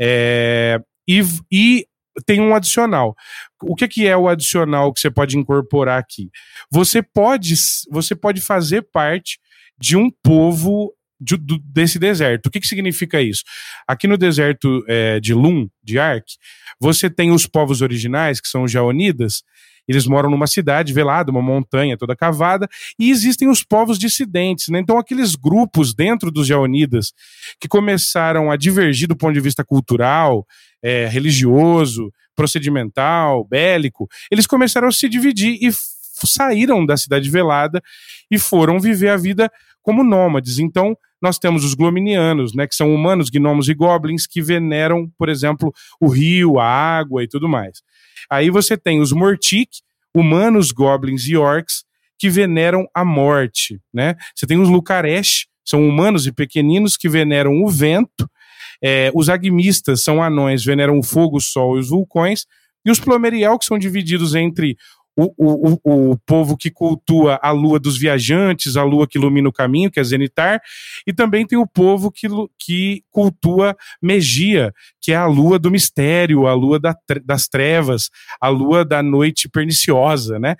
É, 0.00 0.80
e, 1.08 1.22
e 1.50 1.86
tem 2.24 2.40
um 2.40 2.54
adicional. 2.54 3.14
O 3.62 3.74
que, 3.74 3.88
que 3.88 4.06
é 4.06 4.16
o 4.16 4.28
adicional 4.28 4.92
que 4.92 5.00
você 5.00 5.10
pode 5.10 5.36
incorporar 5.36 5.98
aqui? 5.98 6.30
Você 6.70 7.02
pode, 7.02 7.54
você 7.90 8.14
pode 8.14 8.40
fazer 8.40 8.82
parte 8.82 9.38
de 9.78 9.96
um 9.96 10.10
povo 10.22 10.94
de, 11.20 11.36
do, 11.36 11.58
desse 11.58 11.98
deserto. 11.98 12.46
O 12.46 12.50
que, 12.50 12.60
que 12.60 12.66
significa 12.66 13.20
isso? 13.20 13.42
Aqui 13.86 14.06
no 14.06 14.16
deserto 14.16 14.84
é, 14.86 15.20
de 15.20 15.34
Lum, 15.34 15.68
de 15.82 15.98
Ark, 15.98 16.26
você 16.80 17.08
tem 17.08 17.30
os 17.30 17.46
povos 17.46 17.82
originais, 17.82 18.40
que 18.40 18.48
são 18.48 18.64
os 18.64 18.72
Jaonidas, 18.72 19.42
eles 19.88 20.06
moram 20.06 20.30
numa 20.30 20.46
cidade 20.46 20.92
velada, 20.92 21.30
uma 21.30 21.42
montanha 21.42 21.96
toda 21.96 22.16
cavada, 22.16 22.68
e 22.98 23.10
existem 23.10 23.48
os 23.48 23.62
povos 23.62 23.98
dissidentes, 23.98 24.68
né? 24.68 24.80
Então, 24.80 24.98
aqueles 24.98 25.34
grupos 25.34 25.94
dentro 25.94 26.30
dos 26.30 26.46
Jaonidas 26.46 27.12
que 27.60 27.68
começaram 27.68 28.50
a 28.50 28.56
divergir 28.56 29.08
do 29.08 29.16
ponto 29.16 29.34
de 29.34 29.40
vista 29.40 29.64
cultural, 29.64 30.46
é, 30.82 31.06
religioso, 31.06 32.12
procedimental, 32.34 33.44
bélico, 33.44 34.08
eles 34.30 34.46
começaram 34.46 34.88
a 34.88 34.92
se 34.92 35.08
dividir 35.08 35.58
e 35.60 35.70
saíram 36.24 36.84
da 36.84 36.96
cidade 36.96 37.28
velada 37.30 37.82
e 38.30 38.38
foram 38.38 38.78
viver 38.78 39.08
a 39.08 39.16
vida 39.16 39.50
como 39.82 40.02
nômades. 40.02 40.58
Então, 40.58 40.96
nós 41.20 41.38
temos 41.38 41.64
os 41.64 41.74
glominianos, 41.74 42.54
né, 42.54 42.66
que 42.66 42.74
são 42.74 42.94
humanos, 42.94 43.30
gnomos 43.30 43.68
e 43.68 43.74
goblins 43.74 44.26
que 44.26 44.42
veneram, 44.42 45.10
por 45.18 45.28
exemplo, 45.28 45.72
o 46.00 46.08
rio, 46.08 46.58
a 46.58 46.66
água 46.66 47.22
e 47.22 47.28
tudo 47.28 47.48
mais. 47.48 47.82
Aí 48.30 48.50
você 48.50 48.76
tem 48.76 49.00
os 49.00 49.12
Mortic, 49.12 49.68
humanos, 50.14 50.72
goblins 50.72 51.26
e 51.26 51.36
orcs, 51.36 51.84
que 52.18 52.30
veneram 52.30 52.88
a 52.94 53.04
morte, 53.04 53.80
né? 53.92 54.16
Você 54.34 54.46
tem 54.46 54.58
os 54.58 54.68
Lucaresh, 54.68 55.46
são 55.64 55.86
humanos 55.86 56.26
e 56.26 56.32
pequeninos 56.32 56.96
que 56.96 57.08
veneram 57.08 57.62
o 57.62 57.68
vento. 57.68 58.30
É, 58.82 59.10
os 59.14 59.28
agmistas 59.28 60.02
são 60.02 60.22
anões, 60.22 60.64
veneram 60.64 60.98
o 60.98 61.02
fogo, 61.02 61.36
o 61.36 61.40
sol 61.40 61.76
e 61.76 61.80
os 61.80 61.88
vulcões. 61.90 62.46
E 62.84 62.90
os 62.90 63.00
Plomeriel, 63.00 63.58
que 63.58 63.64
são 63.64 63.78
divididos 63.78 64.34
entre 64.34 64.76
o, 65.16 65.32
o, 65.38 66.10
o, 66.12 66.18
povo 66.26 66.56
que 66.56 66.70
cultua 66.70 67.38
a 67.42 67.50
lua 67.50 67.80
dos 67.80 67.96
viajantes, 67.96 68.76
a 68.76 68.82
lua 68.84 69.06
que 69.06 69.16
ilumina 69.16 69.48
o 69.48 69.52
caminho, 69.52 69.90
que 69.90 69.98
é 69.98 70.04
Zenitar, 70.04 70.60
e 71.06 71.12
também 71.12 71.46
tem 71.46 71.58
o 71.58 71.66
povo 71.66 72.10
que, 72.10 72.26
que 72.58 73.02
cultua 73.10 73.74
Megia, 74.02 74.74
que 75.00 75.12
é 75.12 75.16
a 75.16 75.26
lua 75.26 75.58
do 75.58 75.70
mistério, 75.70 76.46
a 76.46 76.52
lua 76.52 76.78
da, 76.78 76.94
das 77.24 77.48
trevas, 77.48 78.10
a 78.40 78.48
lua 78.48 78.84
da 78.84 79.02
noite 79.02 79.48
perniciosa, 79.48 80.38
né? 80.38 80.56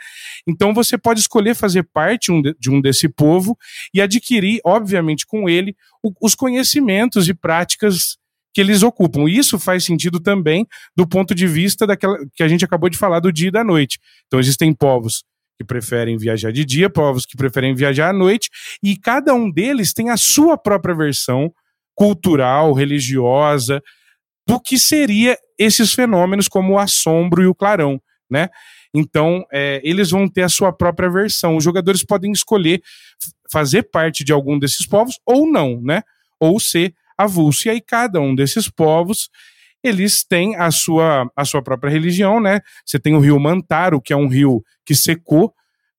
Então 0.48 0.72
você 0.72 0.96
pode 0.96 1.20
escolher 1.20 1.54
fazer 1.54 1.82
parte 1.82 2.32
de, 2.58 2.70
um 2.70 2.80
desse 2.80 3.08
povo 3.08 3.58
e 3.92 4.00
adquirir, 4.00 4.60
obviamente, 4.64 5.26
com 5.26 5.48
ele, 5.48 5.76
os 6.20 6.34
conhecimentos 6.34 7.28
e 7.28 7.34
práticas 7.34 8.16
que 8.56 8.60
eles 8.62 8.82
ocupam. 8.82 9.28
Isso 9.28 9.58
faz 9.58 9.84
sentido 9.84 10.18
também 10.18 10.66
do 10.96 11.06
ponto 11.06 11.34
de 11.34 11.46
vista 11.46 11.86
daquela 11.86 12.16
que 12.34 12.42
a 12.42 12.48
gente 12.48 12.64
acabou 12.64 12.88
de 12.88 12.96
falar 12.96 13.20
do 13.20 13.30
dia 13.30 13.48
e 13.48 13.50
da 13.50 13.62
noite. 13.62 13.98
Então 14.26 14.40
existem 14.40 14.72
povos 14.72 15.24
que 15.58 15.62
preferem 15.62 16.16
viajar 16.16 16.50
de 16.50 16.64
dia, 16.64 16.88
povos 16.88 17.26
que 17.26 17.36
preferem 17.36 17.74
viajar 17.74 18.08
à 18.08 18.12
noite, 18.14 18.48
e 18.82 18.96
cada 18.96 19.34
um 19.34 19.50
deles 19.50 19.92
tem 19.92 20.08
a 20.08 20.16
sua 20.16 20.56
própria 20.56 20.94
versão 20.94 21.52
cultural, 21.94 22.72
religiosa, 22.72 23.82
do 24.48 24.58
que 24.58 24.78
seria 24.78 25.36
esses 25.58 25.92
fenômenos 25.92 26.48
como 26.48 26.72
o 26.72 26.78
assombro 26.78 27.42
e 27.42 27.46
o 27.46 27.54
clarão, 27.54 28.00
né? 28.30 28.48
Então, 28.94 29.44
é, 29.52 29.82
eles 29.84 30.10
vão 30.10 30.26
ter 30.26 30.44
a 30.44 30.48
sua 30.48 30.72
própria 30.72 31.10
versão. 31.10 31.58
Os 31.58 31.64
jogadores 31.64 32.02
podem 32.02 32.32
escolher 32.32 32.80
fazer 33.52 33.82
parte 33.82 34.24
de 34.24 34.32
algum 34.32 34.58
desses 34.58 34.86
povos 34.86 35.18
ou 35.26 35.46
não, 35.46 35.78
né? 35.82 36.00
Ou 36.40 36.58
ser 36.58 36.94
avulso. 37.16 37.68
E 37.68 37.70
aí 37.70 37.80
cada 37.80 38.20
um 38.20 38.34
desses 38.34 38.68
povos 38.68 39.28
eles 39.82 40.24
têm 40.24 40.56
a 40.56 40.70
sua, 40.70 41.30
a 41.36 41.44
sua 41.44 41.62
própria 41.62 41.90
religião, 41.90 42.40
né? 42.40 42.60
Você 42.84 42.98
tem 42.98 43.14
o 43.14 43.20
rio 43.20 43.38
Mantaro, 43.38 44.00
que 44.00 44.12
é 44.12 44.16
um 44.16 44.26
rio 44.26 44.62
que 44.84 44.94
secou 44.94 45.52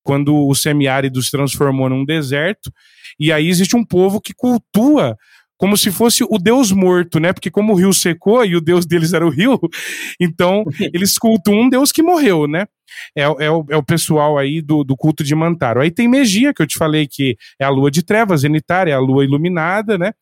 quando 0.04 0.36
o 0.36 0.56
semiárido 0.56 1.22
se 1.22 1.32
transformou 1.32 1.90
num 1.90 2.06
deserto, 2.06 2.72
e 3.20 3.32
aí 3.32 3.50
existe 3.50 3.76
um 3.76 3.84
povo 3.84 4.22
que 4.22 4.34
cultua 4.34 5.18
como 5.58 5.76
se 5.76 5.92
fosse 5.92 6.24
o 6.24 6.38
deus 6.38 6.72
morto, 6.72 7.20
né? 7.20 7.34
Porque 7.34 7.50
como 7.50 7.74
o 7.74 7.76
rio 7.76 7.92
secou 7.92 8.46
e 8.46 8.56
o 8.56 8.62
deus 8.62 8.86
deles 8.86 9.12
era 9.12 9.26
o 9.26 9.30
rio, 9.30 9.60
então 10.22 10.64
eles 10.94 11.18
cultuam 11.18 11.62
um 11.62 11.70
deus 11.70 11.92
que 11.92 12.04
morreu, 12.04 12.48
né? 12.48 12.68
É, 13.16 13.24
é, 13.24 13.52
o, 13.52 13.66
é 13.70 13.76
o 13.76 13.84
pessoal 13.84 14.38
aí 14.38 14.62
do, 14.62 14.84
do 14.84 14.96
culto 14.96 15.24
de 15.24 15.36
Mantaro. 15.36 15.82
Aí 15.82 15.92
tem 15.92 16.08
Megia, 16.08 16.54
que 16.54 16.62
eu 16.62 16.68
te 16.68 16.78
falei 16.78 17.06
que 17.06 17.36
é 17.60 17.66
a 17.66 17.70
lua 17.70 17.92
de 17.92 18.02
trevas, 18.04 18.42
Zenitar, 18.42 18.88
é 18.88 18.94
a 18.94 19.00
lua 19.00 19.26
iluminada, 19.26 19.98
né? 19.98 20.14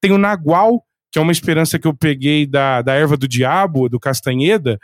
Tem 0.00 0.12
o 0.12 0.18
Nagual, 0.18 0.82
que 1.10 1.18
é 1.18 1.22
uma 1.22 1.32
esperança 1.32 1.78
que 1.78 1.86
eu 1.86 1.94
peguei 1.94 2.46
da, 2.46 2.82
da 2.82 2.94
erva 2.94 3.16
do 3.16 3.26
diabo, 3.26 3.88
do 3.88 3.98
Castanheda, 3.98 4.78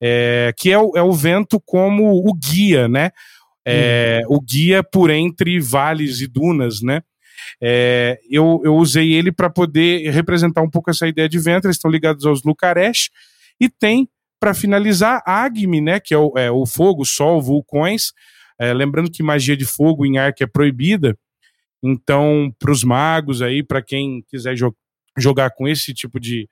é, 0.00 0.52
que 0.56 0.70
é 0.70 0.78
o, 0.78 0.92
é 0.96 1.02
o 1.02 1.12
vento 1.12 1.60
como 1.64 2.12
o 2.12 2.34
guia, 2.34 2.88
né? 2.88 3.10
É, 3.64 4.22
hum. 4.28 4.36
O 4.36 4.40
guia 4.40 4.82
por 4.82 5.10
entre 5.10 5.58
vales 5.58 6.20
e 6.20 6.26
dunas, 6.26 6.82
né? 6.82 7.02
É, 7.60 8.18
eu, 8.30 8.60
eu 8.64 8.76
usei 8.76 9.12
ele 9.12 9.32
para 9.32 9.50
poder 9.50 10.10
representar 10.10 10.62
um 10.62 10.70
pouco 10.70 10.90
essa 10.90 11.06
ideia 11.06 11.28
de 11.28 11.38
vento. 11.38 11.66
Eles 11.66 11.76
estão 11.76 11.90
ligados 11.90 12.24
aos 12.26 12.42
Lucaresh. 12.42 13.10
E 13.60 13.68
tem, 13.68 14.08
para 14.38 14.54
finalizar, 14.54 15.22
Agni, 15.26 15.80
né? 15.80 16.00
Que 16.00 16.14
é 16.14 16.18
o, 16.18 16.32
é, 16.36 16.50
o 16.50 16.66
fogo, 16.66 17.04
sol, 17.04 17.40
vulcões. 17.40 18.12
É, 18.58 18.72
lembrando 18.72 19.10
que 19.10 19.22
magia 19.22 19.56
de 19.56 19.64
fogo 19.64 20.06
em 20.06 20.18
arco 20.18 20.42
é 20.42 20.46
proibida. 20.46 21.16
Então, 21.82 22.52
para 22.58 22.72
os 22.72 22.82
magos 22.82 23.42
aí, 23.42 23.62
para 23.62 23.82
quem 23.82 24.22
quiser 24.28 24.56
jo 24.56 24.74
jogar 25.18 25.50
com 25.50 25.66
esse 25.66 25.94
tipo 25.94 26.20
de 26.20 26.48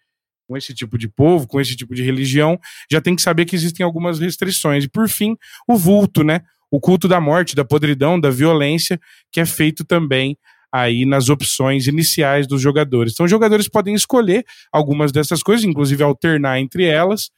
com 0.47 0.57
esse 0.57 0.75
tipo 0.75 0.99
de 0.99 1.09
povo, 1.09 1.47
com 1.47 1.59
esse 1.59 1.75
tipo 1.75 1.95
de 1.95 2.03
religião, 2.03 2.59
já 2.91 3.01
tem 3.01 3.17
que 3.17 3.23
saber 3.23 3.47
que 3.47 3.57
existem 3.57 3.85
algumas 3.85 4.19
restrições. 4.19 4.85
E 4.85 4.89
por 4.89 5.09
fim, 5.09 5.37
o 5.67 5.75
vulto, 5.75 6.23
né? 6.23 6.43
O 6.71 6.79
culto 6.79 7.09
da 7.09 7.19
morte, 7.19 7.55
da 7.55 7.65
podridão, 7.65 8.21
da 8.21 8.29
violência, 8.31 9.01
que 9.33 9.41
é 9.41 9.47
feito 9.47 9.85
também 9.85 10.37
aí 10.73 11.07
nas 11.07 11.29
opções 11.29 11.87
iniciais 11.87 12.47
dos 12.47 12.61
jogadores. 12.61 13.13
Então, 13.13 13.25
os 13.25 13.31
jogadores 13.31 13.69
podem 13.69 13.95
escolher 13.95 14.45
algumas 14.73 15.13
dessas 15.13 15.43
coisas, 15.43 15.65
inclusive 15.65 16.03
alternar 16.03 16.59
entre 16.59 16.85
elas, 16.85 17.31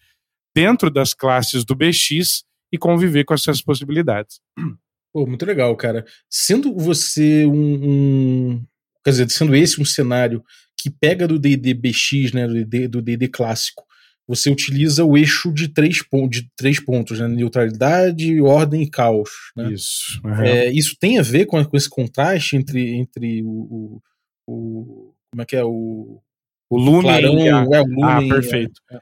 dentro 0.54 0.90
das 0.90 1.12
classes 1.12 1.64
do 1.64 1.74
BX 1.74 2.44
e 2.72 2.78
conviver 2.78 3.24
com 3.24 3.34
essas 3.34 3.60
possibilidades. 3.60 4.40
Pô, 5.16 5.26
muito 5.26 5.46
legal, 5.46 5.74
cara. 5.74 6.04
Sendo 6.28 6.76
você 6.76 7.46
um, 7.46 7.54
um, 7.54 8.64
Quer 9.02 9.12
dizer, 9.12 9.30
sendo 9.30 9.56
esse 9.56 9.80
um 9.80 9.84
cenário 9.84 10.44
que 10.78 10.90
pega 10.90 11.26
do 11.26 11.38
DD 11.38 11.72
BX, 11.72 12.32
né? 12.34 12.46
Do 12.86 13.00
DD, 13.00 13.28
clássico, 13.28 13.82
você 14.28 14.50
utiliza 14.50 15.06
o 15.06 15.16
eixo 15.16 15.50
de 15.50 15.68
três, 15.68 16.02
de 16.28 16.50
três 16.54 16.78
pontos, 16.78 17.18
né? 17.18 17.28
Neutralidade, 17.28 18.42
ordem 18.42 18.82
e 18.82 18.90
caos. 18.90 19.30
Né? 19.56 19.72
Isso. 19.72 20.20
Uhum. 20.22 20.42
É, 20.42 20.70
isso 20.70 20.94
tem 21.00 21.18
a 21.18 21.22
ver 21.22 21.46
com, 21.46 21.64
com 21.64 21.76
esse 21.78 21.88
contraste 21.88 22.54
entre, 22.54 22.96
entre 22.96 23.42
o, 23.42 23.48
o, 23.48 24.02
o, 24.46 25.14
Como 25.30 25.40
é 25.40 25.46
que 25.46 25.56
é? 25.56 25.64
O. 25.64 26.20
O 26.68 26.76
Lumen. 26.76 27.02
Clarão, 27.04 27.38
a... 27.38 27.74
é, 27.74 27.80
o 27.80 27.86
Lumen 27.86 28.04
ah, 28.04 28.34
perfeito. 28.34 28.82
É, 28.90 28.96
é. 28.96 28.98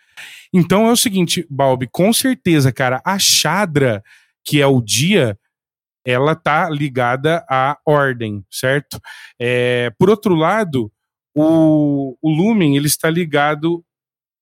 Então 0.52 0.86
é 0.86 0.92
o 0.92 0.96
seguinte, 0.96 1.44
Balbi, 1.50 1.88
com 1.90 2.12
certeza, 2.12 2.70
cara, 2.70 3.02
a 3.04 3.18
Chadra, 3.18 4.00
que 4.44 4.60
é 4.60 4.66
o 4.66 4.80
dia, 4.80 5.36
ela 6.04 6.34
tá 6.34 6.68
ligada 6.68 7.44
à 7.48 7.78
ordem, 7.86 8.44
certo? 8.50 9.00
É, 9.40 9.90
por 9.98 10.10
outro 10.10 10.34
lado, 10.34 10.92
o, 11.34 12.16
o 12.22 12.30
Lumen 12.30 12.76
ele 12.76 12.86
está 12.86 13.10
ligado 13.10 13.84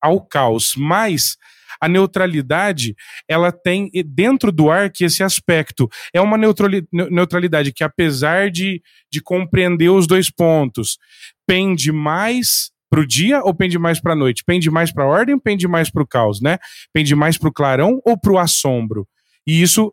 ao 0.01 0.21
caos, 0.21 0.75
mas 0.77 1.37
a 1.81 1.89
neutralidade 1.89 2.95
ela 3.29 3.51
tem 3.51 3.91
dentro 4.07 4.53
do 4.53 4.71
Ark 4.71 5.01
esse 5.01 5.23
aspecto. 5.23 5.89
É 6.15 6.21
uma 6.21 6.39
neutralidade 6.39 7.73
que, 7.73 7.83
apesar 7.83 8.51
de, 8.51 8.81
de 9.11 9.21
compreender 9.21 9.89
os 9.89 10.07
dois 10.07 10.31
pontos, 10.31 10.99
pende 11.47 11.91
mais 11.91 12.71
para 12.89 13.01
o 13.01 13.07
dia 13.07 13.41
ou 13.43 13.55
pende 13.55 13.79
mais 13.79 14.01
para 14.01 14.13
a 14.13 14.17
noite? 14.17 14.45
Pende 14.45 14.71
mais 14.71 14.93
para 14.93 15.05
a 15.05 15.09
ordem 15.09 15.35
ou 15.35 15.41
pende 15.41 15.67
mais 15.67 15.91
para 15.91 16.03
o 16.03 16.07
caos, 16.07 16.41
né? 16.41 16.59
Pende 16.93 17.17
mais 17.17 17.37
para 17.37 17.49
o 17.49 17.53
clarão 17.53 18.01
ou 18.05 18.17
para 18.17 18.33
o 18.33 18.39
assombro? 18.39 19.09
E 19.47 19.61
isso 19.61 19.93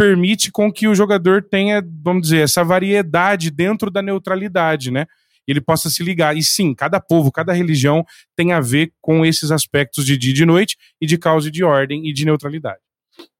permite 0.00 0.50
com 0.50 0.72
que 0.72 0.88
o 0.88 0.94
jogador 0.94 1.42
tenha, 1.42 1.86
vamos 2.02 2.22
dizer, 2.22 2.38
essa 2.38 2.64
variedade 2.64 3.50
dentro 3.50 3.90
da 3.90 4.00
neutralidade, 4.00 4.90
né? 4.90 5.04
Ele 5.46 5.60
possa 5.60 5.90
se 5.90 6.02
ligar. 6.02 6.34
E 6.34 6.42
sim, 6.42 6.74
cada 6.74 6.98
povo, 6.98 7.30
cada 7.30 7.52
religião 7.52 8.02
tem 8.34 8.54
a 8.54 8.60
ver 8.60 8.94
com 8.98 9.26
esses 9.26 9.50
aspectos 9.50 10.06
de 10.06 10.16
dia 10.16 10.30
e 10.30 10.34
de 10.34 10.46
noite, 10.46 10.78
e 11.02 11.06
de 11.06 11.18
causa 11.18 11.48
e 11.48 11.50
de 11.50 11.62
ordem 11.62 12.08
e 12.08 12.14
de 12.14 12.24
neutralidade. 12.24 12.80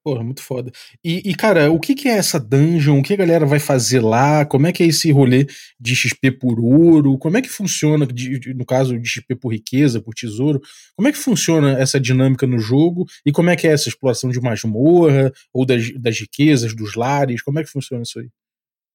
Porra, 0.02 0.24
muito 0.24 0.42
foda. 0.42 0.72
E, 1.04 1.30
e, 1.30 1.34
cara, 1.34 1.70
o 1.70 1.78
que, 1.78 1.94
que 1.94 2.08
é 2.08 2.12
essa 2.12 2.40
dungeon? 2.40 2.98
O 2.98 3.02
que 3.02 3.12
a 3.12 3.16
galera 3.16 3.44
vai 3.44 3.58
fazer 3.58 4.00
lá? 4.00 4.46
Como 4.46 4.66
é 4.66 4.72
que 4.72 4.82
é 4.82 4.86
esse 4.86 5.12
rolê 5.12 5.46
de 5.78 5.94
XP 5.94 6.30
por 6.32 6.58
ouro? 6.58 7.18
Como 7.18 7.36
é 7.36 7.42
que 7.42 7.50
funciona, 7.50 8.06
de, 8.06 8.38
de, 8.38 8.54
no 8.54 8.64
caso 8.64 8.98
de 8.98 9.06
XP 9.06 9.36
por 9.36 9.52
riqueza, 9.52 10.00
por 10.00 10.14
tesouro? 10.14 10.60
Como 10.96 11.06
é 11.06 11.12
que 11.12 11.18
funciona 11.18 11.78
essa 11.78 12.00
dinâmica 12.00 12.46
no 12.46 12.58
jogo? 12.58 13.04
E 13.26 13.32
como 13.32 13.50
é 13.50 13.56
que 13.56 13.68
é 13.68 13.72
essa 13.72 13.90
exploração 13.90 14.30
de 14.30 14.40
masmorra? 14.40 15.32
Ou 15.52 15.66
das, 15.66 15.92
das 16.00 16.18
riquezas, 16.18 16.74
dos 16.74 16.94
lares? 16.94 17.42
Como 17.42 17.58
é 17.58 17.62
que 17.62 17.70
funciona 17.70 18.02
isso 18.02 18.18
aí? 18.20 18.28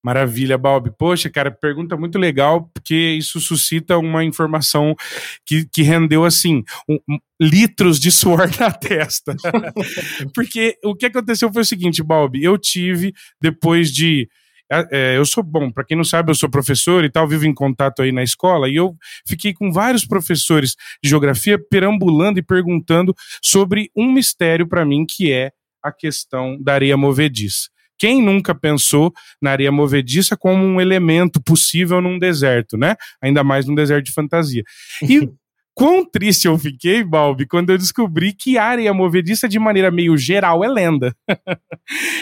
Maravilha, 0.05 0.55
Bob. 0.55 0.91
Poxa, 0.99 1.31
cara, 1.31 1.49
pergunta 1.49 1.97
muito 1.97 2.19
legal, 2.19 2.69
porque 2.71 2.93
isso 2.93 3.39
suscita 3.39 3.97
uma 3.97 4.23
informação 4.23 4.95
que, 5.43 5.67
que 5.73 5.81
rendeu, 5.81 6.23
assim, 6.23 6.63
um, 6.87 6.99
um, 7.09 7.17
litros 7.41 7.99
de 7.99 8.11
suor 8.13 8.47
na 8.59 8.69
testa. 8.69 9.35
porque 10.35 10.77
o 10.83 10.93
que 10.93 11.07
aconteceu 11.07 11.51
foi 11.51 11.63
o 11.63 11.65
seguinte, 11.65 12.03
Bob, 12.03 12.39
eu 12.39 12.55
tive, 12.55 13.15
depois 13.41 13.91
de. 13.91 14.29
É 14.71 15.17
eu 15.17 15.25
sou 15.25 15.43
bom, 15.43 15.71
para 15.71 15.83
quem 15.83 15.97
não 15.97 16.03
sabe, 16.03 16.29
eu 16.29 16.35
sou 16.35 16.49
professor 16.51 17.03
e 17.03 17.09
tal, 17.09 17.27
vivo 17.27 17.47
em 17.47 17.53
contato 17.53 18.03
aí 18.03 18.11
na 18.11 18.21
escola, 18.21 18.69
e 18.69 18.75
eu 18.75 18.95
fiquei 19.27 19.55
com 19.55 19.71
vários 19.71 20.05
professores 20.05 20.75
de 21.03 21.09
geografia 21.09 21.57
perambulando 21.57 22.37
e 22.37 22.43
perguntando 22.43 23.15
sobre 23.41 23.89
um 23.95 24.11
mistério 24.11 24.67
para 24.67 24.85
mim 24.85 25.03
que 25.03 25.31
é 25.31 25.51
a 25.83 25.91
questão 25.91 26.61
da 26.61 26.73
areia 26.73 26.95
movediça. 26.95 27.74
Quem 27.97 28.21
nunca 28.21 28.53
pensou 28.53 29.13
na 29.41 29.51
areia 29.51 29.71
movediça 29.71 30.35
como 30.35 30.63
um 30.63 30.81
elemento 30.81 31.41
possível 31.41 32.01
num 32.01 32.19
deserto, 32.19 32.77
né? 32.77 32.95
Ainda 33.21 33.43
mais 33.43 33.65
num 33.65 33.75
deserto 33.75 34.05
de 34.05 34.11
fantasia. 34.11 34.63
E 35.01 35.29
quão 35.73 36.05
triste 36.09 36.47
eu 36.47 36.57
fiquei, 36.57 37.03
Balbi, 37.03 37.45
quando 37.45 37.69
eu 37.69 37.77
descobri 37.77 38.33
que 38.33 38.57
a 38.57 38.65
areia 38.65 38.93
movediça, 38.93 39.47
de 39.47 39.59
maneira 39.59 39.91
meio 39.91 40.17
geral, 40.17 40.63
é 40.63 40.67
lenda. 40.67 41.15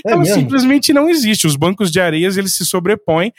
É 0.06 0.12
Ela 0.12 0.22
mesmo? 0.22 0.36
simplesmente 0.36 0.92
não 0.92 1.10
existe. 1.10 1.48
Os 1.48 1.56
bancos 1.56 1.92
de 1.92 2.00
areias, 2.00 2.36
eles 2.36 2.56
se 2.56 2.66
sobrepõem 2.66 3.32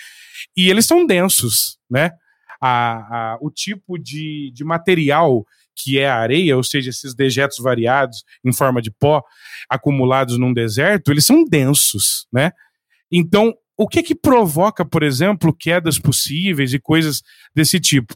e 0.56 0.70
eles 0.70 0.86
são 0.86 1.06
densos, 1.06 1.78
né? 1.90 2.12
A, 2.60 3.34
a, 3.34 3.38
o 3.40 3.50
tipo 3.50 3.98
de, 3.98 4.50
de 4.54 4.64
material 4.64 5.44
que 5.76 5.98
é 5.98 6.08
a 6.08 6.16
areia, 6.16 6.56
ou 6.56 6.62
seja, 6.62 6.90
esses 6.90 7.14
dejetos 7.14 7.58
variados 7.58 8.24
em 8.44 8.52
forma 8.52 8.80
de 8.80 8.90
pó 8.90 9.22
acumulados 9.68 10.38
num 10.38 10.52
deserto, 10.52 11.10
eles 11.10 11.24
são 11.24 11.44
densos, 11.44 12.26
né? 12.32 12.52
Então, 13.10 13.54
o 13.76 13.88
que 13.88 14.02
que 14.02 14.14
provoca, 14.14 14.84
por 14.84 15.02
exemplo, 15.02 15.52
quedas 15.52 15.98
possíveis 15.98 16.72
e 16.72 16.78
coisas 16.78 17.22
desse 17.54 17.80
tipo? 17.80 18.14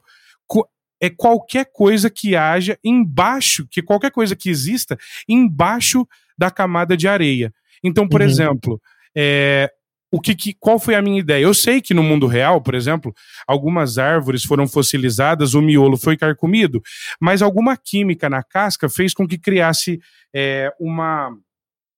É 1.00 1.08
qualquer 1.08 1.66
coisa 1.72 2.10
que 2.10 2.34
haja 2.34 2.76
embaixo, 2.82 3.66
que 3.70 3.80
qualquer 3.80 4.10
coisa 4.10 4.34
que 4.34 4.50
exista 4.50 4.98
embaixo 5.28 6.06
da 6.36 6.50
camada 6.50 6.96
de 6.96 7.06
areia. 7.06 7.54
Então, 7.84 8.08
por 8.08 8.20
uhum. 8.20 8.26
exemplo, 8.26 8.82
é, 9.16 9.70
o 10.10 10.20
que, 10.20 10.34
que, 10.34 10.54
qual 10.58 10.78
foi 10.78 10.94
a 10.94 11.02
minha 11.02 11.20
ideia? 11.20 11.42
Eu 11.42 11.54
sei 11.54 11.80
que 11.80 11.92
no 11.92 12.02
mundo 12.02 12.26
real, 12.26 12.60
por 12.62 12.74
exemplo, 12.74 13.14
algumas 13.46 13.98
árvores 13.98 14.42
foram 14.42 14.66
fossilizadas, 14.66 15.54
o 15.54 15.60
miolo 15.60 15.96
foi 15.96 16.16
carcomido, 16.16 16.80
mas 17.20 17.42
alguma 17.42 17.76
química 17.76 18.28
na 18.28 18.42
casca 18.42 18.88
fez 18.88 19.12
com 19.12 19.26
que 19.26 19.38
criasse 19.38 20.00
é, 20.34 20.72
uma 20.80 21.30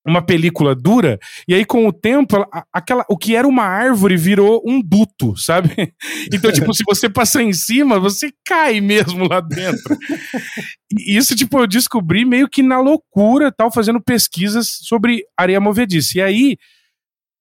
uma 0.04 0.22
película 0.22 0.74
dura, 0.74 1.18
e 1.46 1.54
aí 1.54 1.64
com 1.64 1.86
o 1.86 1.92
tempo, 1.92 2.36
aquela, 2.72 3.04
o 3.08 3.18
que 3.18 3.36
era 3.36 3.46
uma 3.46 3.64
árvore 3.64 4.16
virou 4.16 4.62
um 4.66 4.80
duto, 4.80 5.36
sabe? 5.36 5.70
Então, 6.32 6.50
tipo, 6.52 6.72
se 6.72 6.82
você 6.84 7.08
passar 7.08 7.42
em 7.42 7.52
cima, 7.52 7.98
você 7.98 8.32
cai 8.46 8.80
mesmo 8.80 9.28
lá 9.28 9.40
dentro. 9.40 9.96
E 10.96 11.16
isso, 11.16 11.34
tipo, 11.34 11.58
eu 11.58 11.66
descobri 11.66 12.24
meio 12.24 12.48
que 12.48 12.62
na 12.62 12.80
loucura, 12.80 13.52
tal, 13.52 13.70
fazendo 13.70 14.00
pesquisas 14.00 14.68
sobre 14.82 15.22
areia 15.36 15.60
movediça. 15.60 16.18
E 16.18 16.22
aí, 16.22 16.56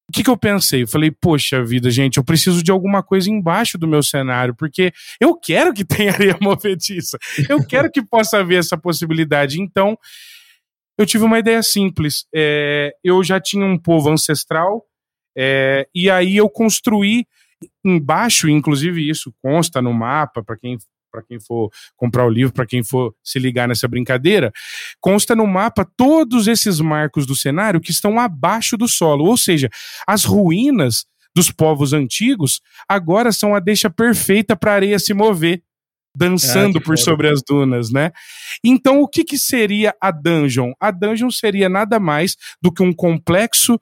o 0.10 0.12
que, 0.12 0.24
que 0.24 0.30
eu 0.30 0.38
pensei? 0.38 0.82
Eu 0.82 0.88
falei, 0.88 1.12
poxa 1.12 1.64
vida, 1.64 1.92
gente, 1.92 2.18
eu 2.18 2.24
preciso 2.24 2.64
de 2.64 2.72
alguma 2.72 3.04
coisa 3.04 3.30
embaixo 3.30 3.78
do 3.78 3.88
meu 3.88 4.02
cenário, 4.02 4.56
porque 4.56 4.92
eu 5.22 5.36
quero 5.36 5.72
que 5.72 5.86
tenha 5.86 6.12
areia 6.12 6.36
movediça. 6.42 7.18
Eu 7.48 7.64
quero 7.66 7.92
que 7.92 8.02
possa 8.02 8.40
haver 8.40 8.58
essa 8.58 8.76
possibilidade. 8.76 9.62
Então, 9.62 9.96
eu 10.98 11.06
tive 11.06 11.24
uma 11.24 11.38
ideia 11.38 11.62
simples. 11.62 12.26
É, 12.34 12.92
eu 13.04 13.24
já 13.24 13.40
tinha 13.40 13.64
um 13.64 13.78
povo 13.78 14.10
ancestral, 14.10 14.84
é, 15.38 15.88
e 15.94 16.10
aí 16.10 16.38
eu 16.38 16.50
construí 16.50 17.28
embaixo, 17.86 18.50
inclusive 18.50 19.08
isso 19.08 19.32
consta 19.44 19.80
no 19.80 19.94
mapa, 19.94 20.44
para 20.44 20.58
quem 20.58 20.78
para 21.12 21.24
quem 21.24 21.40
for 21.40 21.70
comprar 21.96 22.26
o 22.26 22.30
livro, 22.30 22.54
para 22.54 22.66
quem 22.66 22.84
for 22.84 23.14
se 23.24 23.40
ligar 23.40 23.68
nessa 23.68 23.88
brincadeira, 23.88 24.52
consta 25.00 25.36
no 25.36 25.48
mapa 25.48 25.88
todos 25.98 26.48
esses 26.48 26.80
marcos 26.80 27.26
do 27.26 27.36
cenário 27.36 27.82
que 27.82 27.92
estão 27.92 28.20
abaixo 28.20 28.78
do 28.78 28.88
solo, 28.88 29.26
ou 29.26 29.38
seja, 29.38 29.70
as 30.08 30.24
ruínas 30.24 31.06
dos 31.36 31.52
povos 31.52 31.94
antigos 31.94 32.62
agora 32.88 33.32
são 33.32 33.56
a 33.56 33.60
deixa 33.60 33.90
perfeita 33.90 34.56
para 34.56 34.72
a 34.72 34.76
areia 34.76 35.00
se 35.00 35.14
mover, 35.14 35.62
dançando 36.16 36.80
ah, 36.80 36.82
por 36.82 36.98
sobre 36.98 37.30
as 37.30 37.42
dunas, 37.48 37.92
né? 37.92 38.12
Então, 38.64 39.00
o 39.00 39.08
que, 39.08 39.24
que 39.24 39.38
seria 39.38 39.96
a 40.02 40.12
dungeon? 40.12 40.74
A 40.80 40.92
dungeon 40.92 41.30
seria 41.30 41.70
nada 41.70 42.00
mais 42.00 42.36
do 42.62 42.72
que 42.74 42.84
um 42.84 42.92
complexo, 42.92 43.80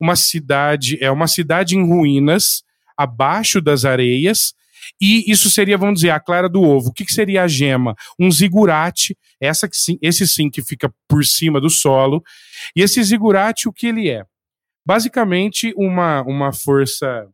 uma 0.00 0.16
cidade, 0.16 0.98
é 1.02 1.10
uma 1.10 1.26
cidade 1.26 1.76
em 1.76 1.86
ruínas 1.86 2.62
abaixo 2.96 3.60
das 3.60 3.84
areias, 3.84 4.54
e 5.00 5.30
isso 5.30 5.50
seria, 5.50 5.78
vamos 5.78 5.96
dizer, 5.96 6.10
a 6.10 6.20
clara 6.20 6.48
do 6.48 6.62
ovo. 6.62 6.88
O 6.88 6.92
que, 6.92 7.04
que 7.04 7.12
seria 7.12 7.42
a 7.42 7.48
gema? 7.48 7.94
Um 8.18 8.30
zigurate, 8.30 9.16
essa 9.40 9.68
que 9.68 9.76
sim, 9.76 9.98
esse 10.00 10.26
sim 10.26 10.50
que 10.50 10.62
fica 10.62 10.92
por 11.08 11.24
cima 11.24 11.60
do 11.60 11.70
solo. 11.70 12.22
E 12.74 12.82
esse 12.82 13.02
zigurate, 13.02 13.68
o 13.68 13.72
que 13.72 13.86
ele 13.86 14.08
é? 14.08 14.24
Basicamente, 14.86 15.72
uma, 15.76 16.22
uma 16.22 16.52
força, 16.52 17.28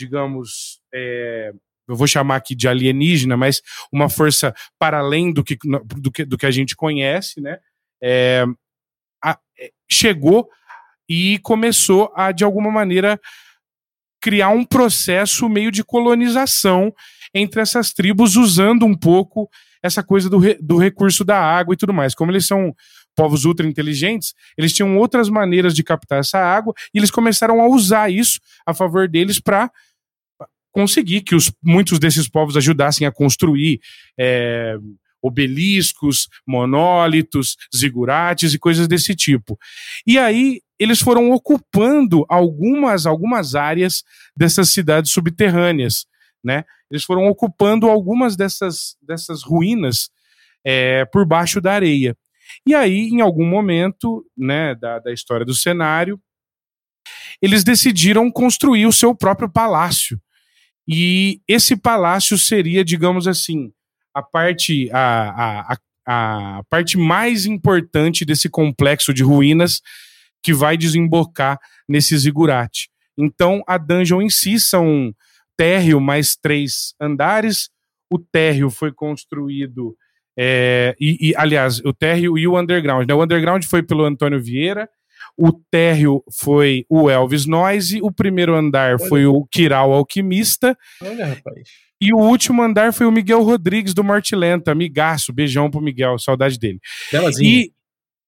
digamos, 0.00 0.80
é, 0.92 1.52
eu 1.90 1.96
vou 1.96 2.06
chamar 2.06 2.36
aqui 2.36 2.54
de 2.54 2.68
alienígena, 2.68 3.36
mas 3.36 3.60
uma 3.92 4.08
força 4.08 4.54
para 4.78 4.98
além 4.98 5.32
do 5.32 5.42
que, 5.42 5.58
do 5.96 6.10
que, 6.10 6.24
do 6.24 6.38
que 6.38 6.46
a 6.46 6.50
gente 6.50 6.76
conhece, 6.76 7.40
né? 7.40 7.58
É, 8.02 8.44
a, 9.22 9.38
é, 9.58 9.70
chegou 9.90 10.48
e 11.08 11.38
começou 11.40 12.12
a, 12.14 12.30
de 12.30 12.44
alguma 12.44 12.70
maneira, 12.70 13.20
criar 14.20 14.50
um 14.50 14.64
processo 14.64 15.48
meio 15.48 15.70
de 15.70 15.82
colonização 15.82 16.92
entre 17.34 17.60
essas 17.60 17.92
tribos, 17.92 18.36
usando 18.36 18.84
um 18.84 18.96
pouco 18.96 19.48
essa 19.82 20.02
coisa 20.02 20.28
do, 20.28 20.38
re, 20.38 20.58
do 20.60 20.76
recurso 20.76 21.24
da 21.24 21.38
água 21.38 21.74
e 21.74 21.76
tudo 21.76 21.92
mais. 21.92 22.14
Como 22.14 22.30
eles 22.30 22.46
são 22.46 22.74
povos 23.16 23.44
ultra 23.44 23.66
inteligentes, 23.66 24.34
eles 24.56 24.72
tinham 24.72 24.96
outras 24.98 25.28
maneiras 25.28 25.74
de 25.74 25.82
captar 25.82 26.20
essa 26.20 26.38
água 26.38 26.74
e 26.94 26.98
eles 26.98 27.10
começaram 27.10 27.60
a 27.60 27.68
usar 27.68 28.10
isso 28.10 28.38
a 28.66 28.74
favor 28.74 29.08
deles 29.08 29.40
para 29.40 29.70
conseguir 30.72 31.22
que 31.22 31.34
os, 31.34 31.52
muitos 31.62 31.98
desses 31.98 32.28
povos 32.28 32.56
ajudassem 32.56 33.06
a 33.06 33.12
construir 33.12 33.80
é, 34.18 34.76
obeliscos, 35.22 36.28
monólitos, 36.46 37.56
zigurates 37.74 38.54
e 38.54 38.58
coisas 38.58 38.86
desse 38.86 39.14
tipo. 39.14 39.58
E 40.06 40.18
aí 40.18 40.60
eles 40.80 41.00
foram 41.00 41.30
ocupando 41.30 42.24
algumas 42.26 43.04
algumas 43.04 43.54
áreas 43.54 44.02
dessas 44.34 44.70
cidades 44.70 45.12
subterrâneas, 45.12 46.06
né? 46.42 46.64
Eles 46.90 47.04
foram 47.04 47.26
ocupando 47.26 47.86
algumas 47.86 48.34
dessas 48.34 48.96
dessas 49.02 49.42
ruínas 49.42 50.08
é, 50.64 51.04
por 51.04 51.26
baixo 51.26 51.60
da 51.60 51.74
areia. 51.74 52.16
E 52.66 52.74
aí, 52.74 53.10
em 53.10 53.20
algum 53.20 53.46
momento 53.46 54.26
né, 54.36 54.74
da, 54.74 54.98
da 54.98 55.12
história 55.12 55.46
do 55.46 55.54
cenário, 55.54 56.20
eles 57.40 57.62
decidiram 57.62 58.30
construir 58.30 58.86
o 58.86 58.92
seu 58.92 59.14
próprio 59.14 59.48
palácio. 59.48 60.20
E 60.88 61.40
esse 61.46 61.76
palácio 61.76 62.36
seria, 62.36 62.84
digamos 62.84 63.28
assim, 63.28 63.72
a 64.12 64.22
parte, 64.22 64.90
a, 64.92 65.30
a, 65.30 65.72
a, 65.72 66.58
a 66.58 66.64
parte 66.64 66.98
mais 66.98 67.46
importante 67.46 68.24
desse 68.24 68.48
complexo 68.48 69.14
de 69.14 69.22
ruínas 69.22 69.80
que 70.42 70.52
vai 70.52 70.76
desembocar 70.76 71.58
nesse 71.88 72.16
zigurate. 72.16 72.88
Então, 73.18 73.62
a 73.66 73.76
dungeon 73.76 74.22
em 74.22 74.30
si 74.30 74.58
são 74.58 75.12
térreo 75.56 76.00
mais 76.00 76.36
três 76.36 76.94
andares. 77.00 77.68
O 78.10 78.18
térreo 78.18 78.70
foi 78.70 78.92
construído, 78.92 79.94
é, 80.38 80.96
e, 80.98 81.30
e, 81.30 81.36
aliás, 81.36 81.80
o 81.80 81.92
térreo 81.92 82.38
e 82.38 82.46
o 82.48 82.58
underground. 82.58 83.06
Né? 83.06 83.14
O 83.14 83.22
underground 83.22 83.64
foi 83.64 83.82
pelo 83.82 84.04
Antônio 84.04 84.42
Vieira, 84.42 84.88
o 85.36 85.52
térreo 85.52 86.24
foi 86.32 86.84
o 86.88 87.08
Elvis 87.10 87.46
Noise, 87.46 88.00
o 88.02 88.10
primeiro 88.10 88.54
andar 88.54 88.96
Olha. 88.98 89.08
foi 89.08 89.26
o 89.26 89.44
Kiral 89.46 89.92
Alquimista. 89.92 90.76
Olha, 91.02 91.26
rapaz. 91.26 91.68
E 92.00 92.14
o 92.14 92.18
último 92.18 92.62
andar 92.62 92.94
foi 92.94 93.06
o 93.06 93.12
Miguel 93.12 93.42
Rodrigues 93.42 93.92
do 93.92 94.02
Morte 94.02 94.34
Lenta, 94.34 94.72
amigaço, 94.72 95.32
beijão 95.32 95.70
pro 95.70 95.82
Miguel, 95.82 96.18
saudade 96.18 96.58
dele. 96.58 96.80
Belazinho. 97.12 97.48
E 97.48 97.72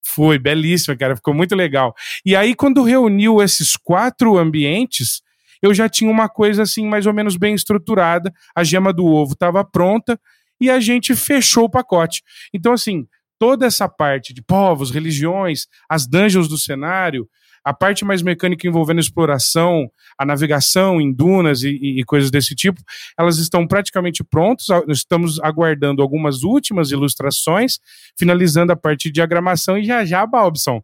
foi 0.04 0.38
belíssima, 0.38 0.96
cara, 0.96 1.16
ficou 1.16 1.34
muito 1.34 1.54
legal. 1.54 1.94
E 2.24 2.34
aí 2.34 2.54
quando 2.54 2.82
reuniu 2.82 3.42
esses 3.42 3.76
quatro 3.76 4.36
ambientes, 4.36 5.22
eu 5.62 5.72
já 5.72 5.88
tinha 5.88 6.10
uma 6.10 6.28
coisa 6.28 6.62
assim 6.62 6.86
mais 6.86 7.06
ou 7.06 7.12
menos 7.12 7.36
bem 7.36 7.54
estruturada, 7.54 8.32
a 8.54 8.64
gema 8.64 8.92
do 8.92 9.06
ovo 9.06 9.32
estava 9.32 9.64
pronta 9.64 10.18
e 10.60 10.68
a 10.68 10.80
gente 10.80 11.14
fechou 11.14 11.64
o 11.64 11.70
pacote. 11.70 12.22
Então 12.52 12.72
assim, 12.72 13.06
toda 13.38 13.66
essa 13.66 13.88
parte 13.88 14.32
de 14.32 14.42
povos, 14.42 14.90
religiões, 14.90 15.66
as 15.88 16.06
dungeons 16.06 16.48
do 16.48 16.58
cenário, 16.58 17.28
a 17.64 17.72
parte 17.72 18.04
mais 18.04 18.22
mecânica 18.22 18.66
envolvendo 18.66 19.00
exploração, 19.00 19.90
a 20.18 20.24
navegação 20.24 21.00
em 21.00 21.12
dunas 21.12 21.62
e, 21.62 21.70
e, 21.70 22.00
e 22.00 22.04
coisas 22.04 22.30
desse 22.30 22.54
tipo, 22.54 22.80
elas 23.18 23.38
estão 23.38 23.66
praticamente 23.66 24.24
prontas. 24.24 24.66
Estamos 24.88 25.40
aguardando 25.40 26.02
algumas 26.02 26.42
últimas 26.42 26.90
ilustrações, 26.90 27.78
finalizando 28.18 28.72
a 28.72 28.76
parte 28.76 29.04
de 29.04 29.12
diagramação 29.12 29.78
e 29.78 29.84
já 29.84 30.04
já, 30.04 30.26
Balbson, 30.26 30.82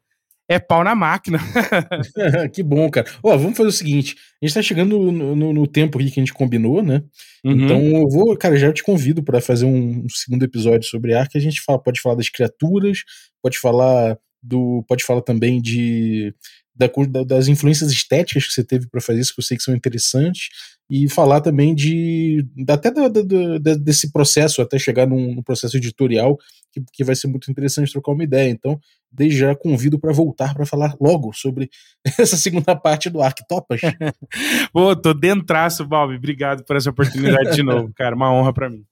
é 0.49 0.59
pau 0.59 0.83
na 0.83 0.95
máquina. 0.95 1.39
que 2.53 2.63
bom, 2.63 2.91
cara. 2.91 3.07
Ó, 3.23 3.37
vamos 3.37 3.57
fazer 3.57 3.69
o 3.69 3.73
seguinte: 3.73 4.17
a 4.43 4.47
gente 4.47 4.55
tá 4.55 4.63
chegando 4.63 5.13
no, 5.13 5.37
no, 5.37 5.53
no 5.53 5.67
tempo 5.67 5.99
aqui 5.99 6.11
que 6.11 6.19
a 6.19 6.23
gente 6.23 6.33
combinou, 6.33 6.83
né? 6.83 7.03
Uhum. 7.45 7.65
Então 7.65 7.81
eu 7.81 8.09
vou, 8.09 8.37
cara, 8.37 8.57
já 8.57 8.73
te 8.73 8.83
convido 8.83 9.23
para 9.23 9.41
fazer 9.41 9.67
um, 9.67 10.05
um, 10.05 10.09
segundo 10.09 10.45
episódio 10.45 10.89
sobre 10.89 11.15
Ark. 11.15 11.37
A 11.37 11.41
gente 11.41 11.61
fala, 11.61 11.79
pode 11.79 12.01
falar 12.01 12.15
das 12.15 12.31
criaturas, 12.31 13.01
pode 13.43 13.59
falar 13.59 14.17
do. 14.43 14.83
Pode 14.89 15.05
falar 15.05 15.21
também 15.21 15.61
de 15.61 16.35
da, 16.79 17.25
das 17.25 17.49
influências 17.49 17.91
estéticas 17.91 18.47
que 18.47 18.53
você 18.53 18.65
teve 18.65 18.87
para 18.89 19.01
fazer 19.01 19.21
isso, 19.21 19.35
que 19.35 19.41
eu 19.41 19.45
sei 19.45 19.57
que 19.57 19.63
são 19.63 19.75
interessantes, 19.75 20.49
e 20.91 21.09
falar 21.09 21.41
também 21.41 21.75
de 21.75 22.47
até 22.67 22.91
do, 22.91 23.09
do, 23.11 23.59
desse 23.59 24.11
processo, 24.11 24.63
até 24.63 24.79
chegar 24.79 25.07
num, 25.07 25.35
num 25.35 25.43
processo 25.43 25.77
editorial, 25.77 26.39
que, 26.73 26.83
que, 26.93 27.05
vai 27.05 27.15
ser 27.15 27.27
muito 27.27 27.51
interessante 27.51 27.93
trocar 27.93 28.13
uma 28.13 28.25
ideia. 28.25 28.49
Então, 28.49 28.81
desde 29.13 29.41
já 29.41 29.55
convido 29.55 29.99
para 29.99 30.13
voltar 30.13 30.55
para 30.55 30.65
falar 30.65 30.97
logo 30.99 31.33
sobre 31.35 31.69
essa 32.19 32.37
segunda 32.37 32.75
parte 32.75 33.11
do 33.11 33.21
Arc 33.21 33.41
Topas. 33.47 33.81
Pô, 34.73 34.97
tô 34.97 35.13
dentraço, 35.13 35.85
Bob. 35.85 36.15
Obrigado 36.15 36.65
por 36.65 36.77
essa 36.77 36.91
oportunidade 36.91 37.55
de 37.55 37.63
novo, 37.63 37.93
cara. 37.95 38.17
Uma 38.17 38.33
honra 38.33 38.53
para 38.55 38.71
mim. 38.71 38.85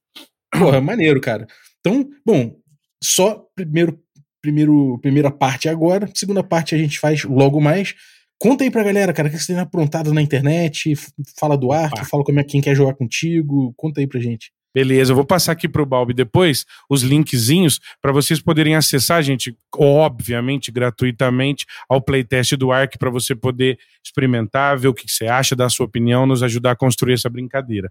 Porra, 0.51 0.81
maneiro, 0.81 1.21
cara. 1.21 1.47
Então, 1.81 2.09
bom, 2.25 2.57
só 3.03 3.47
primeiro 3.55 3.99
primeiro, 4.47 4.97
primeira 5.03 5.29
parte 5.29 5.69
agora, 5.69 6.09
segunda 6.15 6.41
parte 6.41 6.73
a 6.73 6.79
gente 6.79 7.01
faz 7.01 7.25
logo 7.25 7.61
mais. 7.61 7.95
Conta 8.39 8.63
aí 8.63 8.71
pra 8.71 8.85
galera, 8.85 9.13
cara, 9.13 9.27
o 9.27 9.31
que 9.31 9.39
você 9.39 9.53
tem 9.53 9.59
aprontado 9.61 10.15
na 10.15 10.23
internet, 10.23 10.95
fala 11.37 11.57
do 11.57 11.73
arte, 11.73 12.05
fala 12.05 12.23
como 12.23 12.39
é 12.39 12.45
quem 12.45 12.61
quer 12.61 12.77
jogar 12.77 12.95
contigo, 12.95 13.75
conta 13.77 14.01
aí 14.01 14.07
pra 14.07 14.21
gente. 14.21 14.53
Beleza, 14.77 15.13
eu 15.13 15.17
vou 15.17 15.25
passar 15.25 15.53
aqui 15.53 15.67
para 15.67 15.81
o 15.81 15.87
Balbi 15.87 16.13
depois 16.13 16.67
os 16.87 17.01
linkzinhos 17.03 17.81
para 18.03 18.13
vocês 18.13 18.43
poderem 18.43 18.75
acessar, 18.75 19.23
gente, 19.23 19.57
obviamente 19.75 20.71
gratuitamente, 20.71 21.65
ao 21.89 21.99
playtest 21.99 22.57
do 22.57 22.71
Ark 22.71 22.99
para 22.99 23.09
você 23.09 23.35
poder 23.35 23.79
experimentar, 24.05 24.77
ver 24.77 24.89
o 24.89 24.93
que 24.93 25.11
você 25.11 25.29
acha, 25.29 25.57
dar 25.57 25.65
a 25.65 25.71
sua 25.71 25.87
opinião, 25.87 26.27
nos 26.27 26.43
ajudar 26.43 26.73
a 26.73 26.77
construir 26.77 27.15
essa 27.15 27.31
brincadeira. 27.31 27.89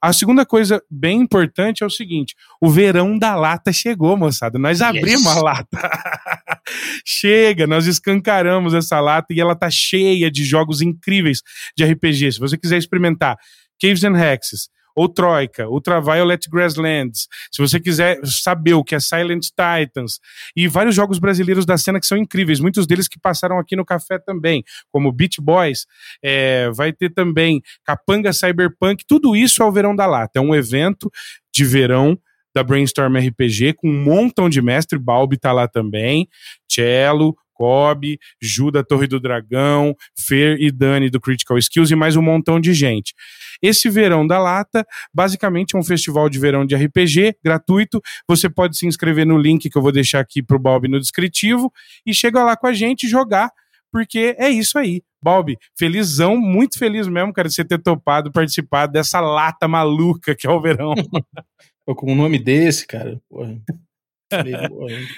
A 0.00 0.12
segunda 0.12 0.46
coisa 0.46 0.80
bem 0.88 1.22
importante 1.22 1.82
é 1.82 1.86
o 1.86 1.90
seguinte: 1.90 2.36
o 2.62 2.70
verão 2.70 3.18
da 3.18 3.34
lata 3.34 3.72
chegou, 3.72 4.16
moçada. 4.16 4.60
Nós 4.60 4.80
abrimos 4.80 5.26
yes. 5.26 5.36
a 5.36 5.42
lata. 5.42 5.90
Chega, 7.04 7.66
nós 7.66 7.88
escancaramos 7.88 8.74
essa 8.74 9.00
lata 9.00 9.34
e 9.34 9.40
ela 9.40 9.56
tá 9.56 9.70
cheia 9.70 10.30
de 10.30 10.44
jogos 10.44 10.82
incríveis 10.82 11.42
de 11.76 11.84
RPG. 11.84 12.34
Se 12.34 12.38
você 12.38 12.56
quiser 12.56 12.78
experimentar 12.78 13.36
Caves 13.80 14.04
and 14.04 14.16
Hexes, 14.16 14.68
ou 14.98 15.08
Troika, 15.08 15.68
Ultraviolet 15.68 16.50
Grasslands, 16.50 17.28
se 17.52 17.62
você 17.62 17.78
quiser 17.78 18.18
saber 18.24 18.74
o 18.74 18.82
que 18.82 18.96
é 18.96 19.00
Silent 19.00 19.44
Titans, 19.44 20.18
e 20.56 20.66
vários 20.66 20.96
jogos 20.96 21.20
brasileiros 21.20 21.64
da 21.64 21.78
cena 21.78 22.00
que 22.00 22.06
são 22.06 22.18
incríveis, 22.18 22.58
muitos 22.58 22.84
deles 22.84 23.06
que 23.06 23.16
passaram 23.16 23.60
aqui 23.60 23.76
no 23.76 23.84
café 23.84 24.18
também, 24.18 24.64
como 24.90 25.12
Beach 25.12 25.40
Boys, 25.40 25.86
é, 26.20 26.68
vai 26.70 26.92
ter 26.92 27.10
também 27.10 27.62
Capanga 27.84 28.32
Cyberpunk, 28.32 29.04
tudo 29.06 29.36
isso 29.36 29.62
é 29.62 29.66
o 29.66 29.70
Verão 29.70 29.94
da 29.94 30.04
Lata, 30.04 30.40
é 30.40 30.42
um 30.42 30.52
evento 30.52 31.08
de 31.54 31.64
verão 31.64 32.18
da 32.52 32.64
Brainstorm 32.64 33.16
RPG, 33.18 33.74
com 33.74 33.88
um 33.88 34.02
montão 34.02 34.48
de 34.48 34.60
mestre, 34.60 34.98
Balbi 34.98 35.38
tá 35.38 35.52
lá 35.52 35.68
também, 35.68 36.26
Cello, 36.68 37.36
Kobe, 37.58 38.20
Ju 38.40 38.70
da 38.70 38.84
Torre 38.84 39.08
do 39.08 39.18
Dragão, 39.18 39.96
Fer 40.16 40.56
e 40.60 40.70
Dani 40.70 41.10
do 41.10 41.20
Critical 41.20 41.58
Skills 41.58 41.90
e 41.90 41.96
mais 41.96 42.14
um 42.14 42.22
montão 42.22 42.60
de 42.60 42.72
gente. 42.72 43.12
Esse 43.60 43.90
Verão 43.90 44.24
da 44.24 44.38
Lata, 44.38 44.86
basicamente 45.12 45.74
é 45.74 45.78
um 45.78 45.82
festival 45.82 46.28
de 46.28 46.38
verão 46.38 46.64
de 46.64 46.76
RPG 46.76 47.38
gratuito. 47.44 48.00
Você 48.28 48.48
pode 48.48 48.78
se 48.78 48.86
inscrever 48.86 49.26
no 49.26 49.36
link 49.36 49.68
que 49.68 49.76
eu 49.76 49.82
vou 49.82 49.90
deixar 49.90 50.20
aqui 50.20 50.40
pro 50.40 50.58
Bob 50.58 50.86
no 50.86 51.00
descritivo 51.00 51.72
e 52.06 52.14
chega 52.14 52.44
lá 52.44 52.56
com 52.56 52.68
a 52.68 52.72
gente 52.72 53.08
jogar, 53.08 53.50
porque 53.90 54.36
é 54.38 54.48
isso 54.48 54.78
aí. 54.78 55.02
Bob, 55.20 55.58
felizão, 55.76 56.36
muito 56.36 56.78
feliz 56.78 57.08
mesmo, 57.08 57.32
cara, 57.32 57.48
de 57.48 57.54
você 57.54 57.64
ter 57.64 57.82
topado 57.82 58.30
participar 58.30 58.86
dessa 58.86 59.18
lata 59.18 59.66
maluca 59.66 60.36
que 60.36 60.46
é 60.46 60.50
o 60.50 60.60
verão. 60.60 60.94
com 61.96 62.12
um 62.12 62.14
nome 62.14 62.38
desse, 62.38 62.86
cara, 62.86 63.20
porra. 63.28 63.58
Falei, 64.30 64.52
não 64.52 64.68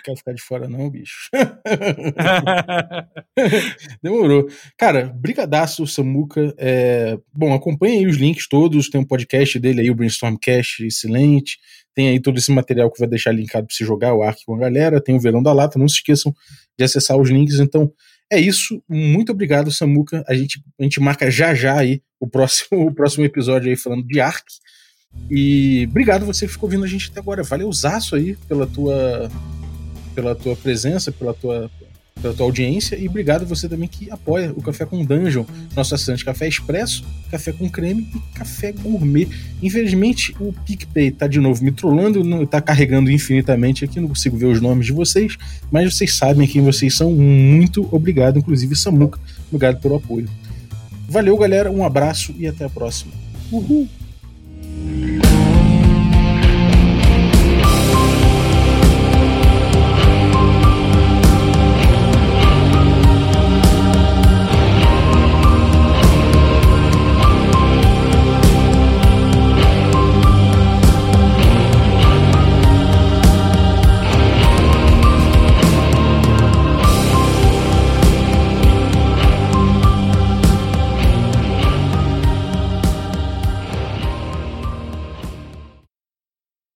quero 0.05 0.17
ficar 0.17 0.33
de 0.33 0.43
fora 0.43 0.69
não, 0.69 0.89
bicho. 0.89 1.29
Demorou. 4.03 4.49
Cara, 4.79 5.07
brigadaço, 5.07 5.87
Samuca. 5.87 6.55
É... 6.59 7.19
Bom, 7.33 7.53
acompanha 7.53 7.99
aí 7.99 8.07
os 8.07 8.17
links 8.17 8.49
todos, 8.49 8.89
tem 8.89 9.01
um 9.01 9.07
podcast 9.07 9.59
dele 9.59 9.81
aí, 9.81 9.91
o 9.91 9.95
Brainstormcast, 9.95 10.85
excelente. 10.85 11.59
Tem 11.95 12.09
aí 12.09 12.21
todo 12.21 12.39
esse 12.39 12.53
material 12.53 12.91
que 12.91 12.99
vai 12.99 13.09
deixar 13.09 13.33
linkado 13.33 13.67
para 13.67 13.75
você 13.75 13.85
jogar 13.85 14.15
o 14.15 14.23
Ark 14.23 14.45
com 14.45 14.55
a 14.55 14.59
galera, 14.59 15.01
tem 15.01 15.15
o 15.15 15.21
Verão 15.21 15.43
da 15.43 15.53
Lata, 15.53 15.79
não 15.79 15.89
se 15.89 15.97
esqueçam 15.97 16.35
de 16.79 16.85
acessar 16.85 17.17
os 17.17 17.29
links. 17.29 17.59
Então, 17.59 17.93
é 18.33 18.39
isso. 18.39 18.83
Muito 18.89 19.33
obrigado, 19.33 19.73
Samuca. 19.73 20.25
A 20.29 20.35
gente, 20.35 20.63
a 20.79 20.83
gente 20.85 21.01
marca 21.01 21.31
já 21.31 21.53
já 21.53 21.79
aí 21.79 22.01
o 22.21 22.29
próximo, 22.29 22.87
o 22.87 22.95
próximo 22.95 23.25
episódio 23.25 23.69
aí 23.69 23.77
falando 23.77 24.07
de 24.07 24.21
Ark. 24.21 24.45
E 25.31 25.87
obrigado 25.89 26.27
você 26.27 26.47
que 26.47 26.53
ficou 26.53 26.67
ouvindo 26.67 26.85
a 26.85 26.89
gente 26.89 27.09
até 27.11 27.21
agora. 27.21 27.43
Valeu, 27.43 27.73
Zaço 27.73 28.17
aí, 28.17 28.37
pela 28.49 28.67
tua, 28.67 29.31
pela 30.15 30.35
tua 30.35 30.57
presença, 30.57 31.13
pela 31.13 31.33
tua, 31.33 31.71
pela 32.21 32.35
tua 32.35 32.47
audiência. 32.47 32.97
E 32.97 33.09
obrigado 33.09 33.47
você 33.47 33.69
também 33.69 33.89
que 33.89 34.11
apoia 34.11 34.53
o 34.57 34.61
Café 34.61 34.85
com 34.85 35.05
Dungeon, 35.05 35.45
nosso 35.75 35.95
assinante 35.95 36.25
Café 36.25 36.49
Expresso, 36.49 37.05
Café 37.31 37.53
com 37.53 37.71
Creme 37.71 38.09
e 38.13 38.39
Café 38.39 38.73
Gourmet. 38.73 39.29
Infelizmente, 39.63 40.35
o 40.41 40.53
PicPay 40.53 41.13
tá 41.13 41.29
de 41.29 41.39
novo 41.39 41.63
me 41.63 41.71
trollando, 41.71 42.45
tá 42.49 42.61
carregando 42.61 43.09
infinitamente 43.09 43.85
aqui, 43.85 44.01
não 44.01 44.09
consigo 44.09 44.37
ver 44.37 44.47
os 44.47 44.61
nomes 44.61 44.87
de 44.87 44.93
vocês, 44.93 45.37
mas 45.71 45.95
vocês 45.95 46.15
sabem 46.15 46.47
quem 46.49 46.61
vocês 46.61 46.93
são. 46.95 47.13
Muito 47.13 47.89
obrigado, 47.95 48.39
inclusive 48.39 48.75
Samuca. 48.75 49.21
Obrigado 49.49 49.81
pelo 49.81 49.95
apoio. 49.95 50.29
Valeu, 51.09 51.37
galera. 51.37 51.71
Um 51.71 51.85
abraço 51.85 52.35
e 52.37 52.49
até 52.49 52.65
a 52.65 52.71
próxima. 52.71 53.13
Uhul! 53.53 53.89
Thank 54.71 55.25
you. 55.25 55.30